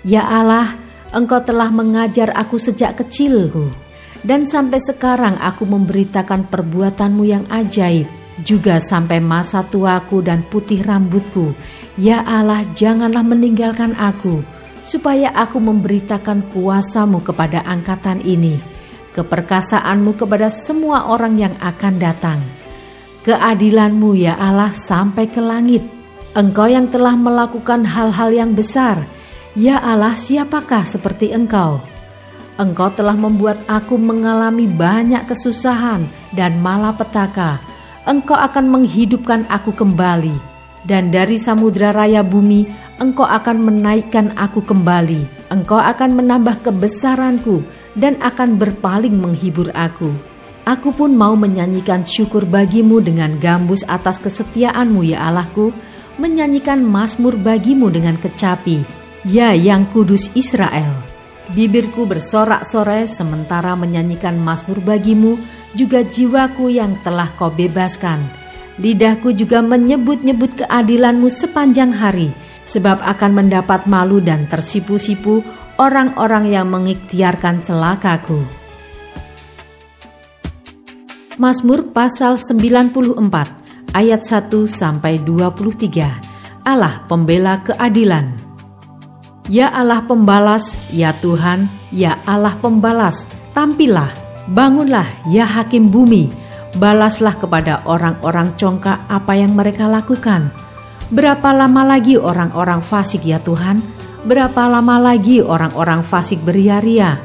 Ya 0.03 0.23
Allah, 0.27 0.75
Engkau 1.09 1.41
telah 1.41 1.73
mengajar 1.73 2.29
aku 2.37 2.61
sejak 2.61 3.01
kecilku, 3.01 3.73
dan 4.21 4.45
sampai 4.45 4.77
sekarang 4.77 5.41
aku 5.41 5.65
memberitakan 5.65 6.45
perbuatanmu 6.45 7.23
yang 7.25 7.43
ajaib, 7.49 8.05
juga 8.45 8.77
sampai 8.77 9.17
masa 9.17 9.65
tuaku 9.65 10.21
dan 10.21 10.45
putih 10.45 10.85
rambutku. 10.85 11.57
Ya 11.97 12.21
Allah, 12.23 12.63
janganlah 12.77 13.25
meninggalkan 13.25 13.97
aku, 13.97 14.45
supaya 14.85 15.33
aku 15.33 15.57
memberitakan 15.57 16.47
kuasamu 16.53 17.19
kepada 17.25 17.65
angkatan 17.65 18.21
ini, 18.23 18.61
keperkasaanmu 19.13 20.17
kepada 20.17 20.47
semua 20.53 21.09
orang 21.09 21.35
yang 21.37 21.55
akan 21.59 21.93
datang. 21.97 22.39
Keadilanmu 23.25 24.15
ya 24.15 24.39
Allah 24.39 24.71
sampai 24.71 25.27
ke 25.27 25.43
langit. 25.43 25.83
Engkau 26.33 26.69
yang 26.69 26.87
telah 26.87 27.17
melakukan 27.17 27.83
hal-hal 27.83 28.29
yang 28.31 28.51
besar. 28.53 29.03
Ya 29.57 29.81
Allah 29.81 30.13
siapakah 30.15 30.85
seperti 30.85 31.33
engkau? 31.33 31.81
Engkau 32.59 32.91
telah 32.91 33.15
membuat 33.15 33.59
aku 33.71 33.95
mengalami 33.95 34.67
banyak 34.67 35.25
kesusahan 35.25 36.03
dan 36.35 36.59
malapetaka. 36.59 37.59
Engkau 38.03 38.35
akan 38.35 38.67
menghidupkan 38.67 39.47
aku 39.47 39.71
kembali. 39.75 40.35
Dan 40.83 41.11
dari 41.11 41.35
samudra 41.35 41.91
raya 41.91 42.23
bumi 42.23 42.63
engkau 42.99 43.27
akan 43.27 43.63
menaikkan 43.63 44.35
aku 44.35 44.63
kembali. 44.63 45.51
Engkau 45.51 45.79
akan 45.79 46.19
menambah 46.19 46.63
kebesaranku 46.63 47.63
dan 47.97 48.17
akan 48.21 48.59
berpaling 48.59 49.15
menghibur 49.15 49.71
aku. 49.73 50.13
Aku 50.69 50.93
pun 50.93 51.17
mau 51.17 51.33
menyanyikan 51.33 52.05
syukur 52.05 52.45
bagimu 52.45 53.01
dengan 53.01 53.33
gambus 53.41 53.81
atas 53.89 54.21
kesetiaanmu 54.21 55.01
ya 55.01 55.25
Allahku, 55.25 55.73
menyanyikan 56.21 56.83
mazmur 56.85 57.39
bagimu 57.39 57.89
dengan 57.89 58.19
kecapi, 58.19 58.85
ya 59.25 59.55
yang 59.55 59.89
kudus 59.89 60.29
Israel. 60.37 60.93
Bibirku 61.49 62.05
bersorak-sorai 62.05 63.09
sementara 63.09 63.73
menyanyikan 63.73 64.37
mazmur 64.37 64.77
bagimu, 64.85 65.41
juga 65.73 66.05
jiwaku 66.05 66.69
yang 66.69 66.93
telah 67.01 67.33
kau 67.33 67.49
bebaskan. 67.49 68.21
Lidahku 68.77 69.33
juga 69.33 69.65
menyebut-nyebut 69.65 70.61
keadilanmu 70.61 71.33
sepanjang 71.33 71.97
hari, 71.97 72.29
sebab 72.69 73.01
akan 73.01 73.31
mendapat 73.33 73.89
malu 73.89 74.21
dan 74.21 74.45
tersipu-sipu 74.45 75.41
orang-orang 75.79 76.51
yang 76.51 76.67
mengikhtiarkan 76.67 77.63
celakaku. 77.63 78.43
Mazmur 81.39 81.95
pasal 81.95 82.35
94 82.35 83.95
ayat 83.95 84.21
1 84.27 84.51
sampai 84.67 85.23
23. 85.23 86.67
Allah 86.67 87.07
pembela 87.07 87.63
keadilan. 87.63 88.35
Ya 89.49 89.71
Allah 89.73 90.05
pembalas, 90.05 90.77
ya 90.93 91.15
Tuhan, 91.15 91.65
ya 91.89 92.21
Allah 92.27 92.53
pembalas, 92.59 93.25
tampillah, 93.55 94.13
bangunlah 94.45 95.07
ya 95.31 95.47
hakim 95.47 95.89
bumi, 95.89 96.29
balaslah 96.77 97.33
kepada 97.33 97.81
orang-orang 97.89 98.53
congkak 98.59 99.09
apa 99.09 99.33
yang 99.33 99.57
mereka 99.57 99.89
lakukan 99.89 100.53
Berapa 101.09 101.49
lama 101.57 101.81
lagi 101.81 102.21
orang-orang 102.21 102.85
fasik 102.85 103.25
ya 103.25 103.41
Tuhan? 103.41 103.81
Berapa 104.19 104.67
lama 104.67 104.99
lagi 104.99 105.39
orang-orang 105.39 106.03
fasik 106.03 106.43
beria-ria? 106.43 107.15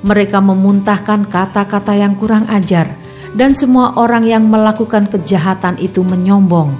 Mereka 0.00 0.40
memuntahkan 0.40 1.28
kata-kata 1.28 1.92
yang 1.92 2.16
kurang 2.16 2.48
ajar 2.48 2.96
dan 3.36 3.52
semua 3.52 3.92
orang 4.00 4.24
yang 4.24 4.48
melakukan 4.48 5.12
kejahatan 5.12 5.76
itu 5.76 6.00
menyombong. 6.00 6.72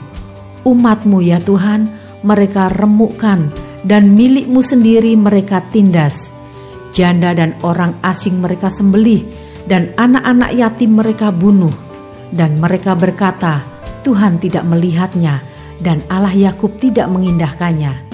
Umatmu 0.65 1.21
ya 1.21 1.37
Tuhan, 1.45 1.93
mereka 2.25 2.73
remukkan 2.73 3.53
dan 3.85 4.17
milikmu 4.17 4.65
sendiri 4.65 5.13
mereka 5.21 5.61
tindas. 5.69 6.33
Janda 6.97 7.37
dan 7.37 7.55
orang 7.61 8.01
asing 8.01 8.41
mereka 8.41 8.73
sembelih 8.73 9.29
dan 9.69 9.93
anak-anak 10.01 10.57
yatim 10.57 10.97
mereka 10.97 11.29
bunuh. 11.29 11.73
Dan 12.33 12.57
mereka 12.57 12.97
berkata, 12.97 13.61
Tuhan 14.01 14.41
tidak 14.41 14.65
melihatnya 14.65 15.45
dan 15.85 16.01
Allah 16.09 16.33
Yakub 16.33 16.81
tidak 16.81 17.13
mengindahkannya. 17.13 18.10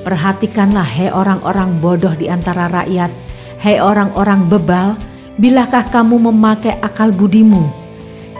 Perhatikanlah, 0.00 0.86
hei 0.86 1.12
orang-orang 1.12 1.76
bodoh 1.76 2.16
di 2.16 2.32
antara 2.32 2.72
rakyat, 2.72 3.12
hei 3.60 3.76
orang-orang 3.76 4.48
bebal, 4.48 4.96
bilakah 5.36 5.84
kamu 5.92 6.32
memakai 6.32 6.80
akal 6.80 7.12
budimu? 7.12 7.68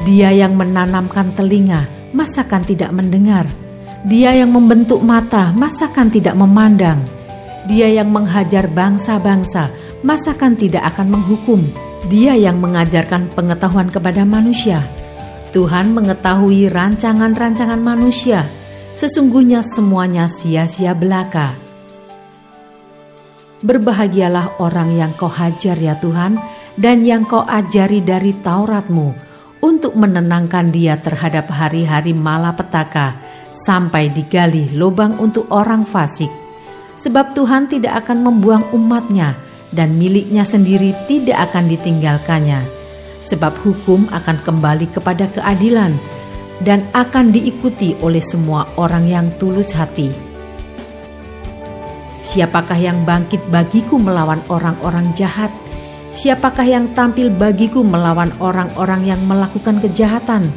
Dia 0.08 0.32
yang 0.32 0.56
menanamkan 0.56 1.36
telinga, 1.36 1.84
masakan 2.16 2.64
tidak 2.64 2.88
mendengar? 2.96 3.44
Dia 4.08 4.32
yang 4.32 4.56
membentuk 4.56 5.04
mata, 5.04 5.52
masakan 5.52 6.08
tidak 6.08 6.32
memandang? 6.32 7.04
Dia 7.68 7.92
yang 7.92 8.08
menghajar 8.08 8.64
bangsa-bangsa, 8.64 9.68
masakan 10.00 10.56
tidak 10.56 10.96
akan 10.96 11.12
menghukum? 11.12 11.60
Dia 12.08 12.32
yang 12.32 12.56
mengajarkan 12.56 13.28
pengetahuan 13.36 13.92
kepada 13.92 14.24
manusia, 14.24 14.80
Tuhan 15.52 15.92
mengetahui 15.92 16.72
rancangan-rancangan 16.72 17.82
manusia, 17.82 18.48
sesungguhnya 19.00 19.64
semuanya 19.64 20.28
sia-sia 20.28 20.92
belaka. 20.92 21.56
Berbahagialah 23.64 24.60
orang 24.60 24.92
yang 24.92 25.12
kau 25.16 25.32
hajar 25.32 25.80
ya 25.80 25.96
Tuhan, 25.96 26.36
dan 26.76 27.00
yang 27.00 27.24
kau 27.24 27.40
ajari 27.40 28.04
dari 28.04 28.36
Tauratmu, 28.36 29.16
untuk 29.64 29.96
menenangkan 29.96 30.68
dia 30.68 31.00
terhadap 31.00 31.48
hari-hari 31.48 32.12
malapetaka, 32.12 33.16
sampai 33.56 34.12
digali 34.12 34.68
lubang 34.76 35.16
untuk 35.16 35.48
orang 35.48 35.80
fasik. 35.88 36.28
Sebab 37.00 37.32
Tuhan 37.32 37.72
tidak 37.72 38.04
akan 38.04 38.20
membuang 38.20 38.68
umatnya, 38.76 39.32
dan 39.72 39.96
miliknya 39.96 40.44
sendiri 40.44 40.92
tidak 41.08 41.48
akan 41.48 41.72
ditinggalkannya 41.72 42.80
sebab 43.20 43.52
hukum 43.62 44.08
akan 44.10 44.40
kembali 44.40 44.88
kepada 44.90 45.28
keadilan 45.28 45.92
dan 46.60 46.84
akan 46.92 47.32
diikuti 47.32 47.96
oleh 48.04 48.20
semua 48.20 48.68
orang 48.76 49.08
yang 49.08 49.26
tulus 49.40 49.72
hati. 49.72 50.12
Siapakah 52.20 52.76
yang 52.76 53.08
bangkit 53.08 53.40
bagiku 53.48 53.96
melawan 53.96 54.44
orang-orang 54.52 55.08
jahat? 55.16 55.48
Siapakah 56.12 56.68
yang 56.68 56.92
tampil 56.92 57.32
bagiku 57.32 57.80
melawan 57.80 58.28
orang-orang 58.42 59.08
yang 59.08 59.22
melakukan 59.24 59.80
kejahatan? 59.80 60.52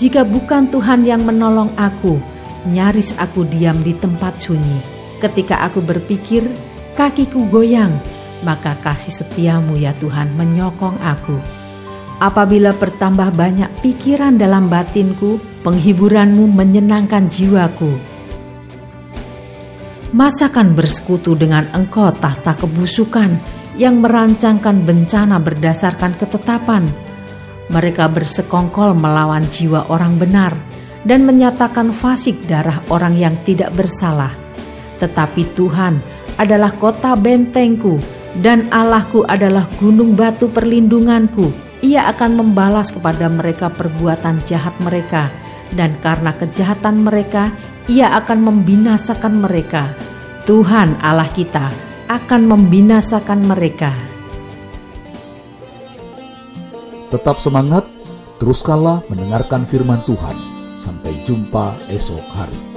Jika 0.00 0.24
bukan 0.24 0.72
Tuhan 0.72 1.04
yang 1.04 1.20
menolong 1.28 1.76
aku, 1.76 2.16
nyaris 2.64 3.12
aku 3.20 3.44
diam 3.44 3.84
di 3.84 3.92
tempat 3.92 4.40
sunyi. 4.40 4.80
Ketika 5.20 5.60
aku 5.68 5.84
berpikir, 5.84 6.48
kakiku 6.96 7.44
goyang, 7.52 8.00
maka 8.40 8.72
kasih 8.80 9.12
setiamu 9.12 9.76
ya 9.76 9.92
Tuhan 10.00 10.32
menyokong 10.32 10.96
aku. 11.04 11.59
Apabila 12.20 12.76
bertambah 12.76 13.32
banyak 13.32 13.80
pikiran 13.80 14.36
dalam 14.36 14.68
batinku, 14.68 15.40
penghiburanmu 15.64 16.52
menyenangkan 16.52 17.32
jiwaku. 17.32 17.96
Masakan 20.12 20.76
bersekutu 20.76 21.32
dengan 21.32 21.72
engkau 21.72 22.12
tahta 22.12 22.60
kebusukan 22.60 23.40
yang 23.80 24.04
merancangkan 24.04 24.84
bencana 24.84 25.40
berdasarkan 25.40 26.12
ketetapan. 26.20 26.84
Mereka 27.72 28.12
bersekongkol 28.12 28.92
melawan 28.92 29.46
jiwa 29.48 29.88
orang 29.88 30.20
benar 30.20 30.52
dan 31.08 31.24
menyatakan 31.24 31.88
fasik 31.94 32.44
darah 32.44 32.84
orang 32.92 33.16
yang 33.16 33.38
tidak 33.48 33.72
bersalah. 33.72 34.34
Tetapi 35.00 35.56
Tuhan 35.56 35.96
adalah 36.36 36.76
kota 36.76 37.16
bentengku 37.16 37.96
dan 38.44 38.68
Allahku 38.68 39.24
adalah 39.24 39.64
gunung 39.80 40.12
batu 40.12 40.52
perlindunganku. 40.52 41.69
Ia 41.80 42.12
akan 42.12 42.36
membalas 42.36 42.92
kepada 42.92 43.32
mereka 43.32 43.72
perbuatan 43.72 44.44
jahat 44.44 44.76
mereka 44.84 45.32
dan 45.72 45.96
karena 46.02 46.36
kejahatan 46.36 47.00
mereka 47.00 47.54
ia 47.88 48.12
akan 48.20 48.38
membinasakan 48.52 49.40
mereka. 49.40 49.96
Tuhan 50.44 51.00
Allah 51.00 51.30
kita 51.32 51.72
akan 52.10 52.42
membinasakan 52.46 53.46
mereka. 53.46 53.94
Tetap 57.10 57.42
semangat, 57.42 57.86
teruskanlah 58.38 59.02
mendengarkan 59.10 59.66
firman 59.66 59.98
Tuhan. 60.06 60.36
Sampai 60.78 61.12
jumpa 61.26 61.74
esok 61.90 62.24
hari. 62.34 62.69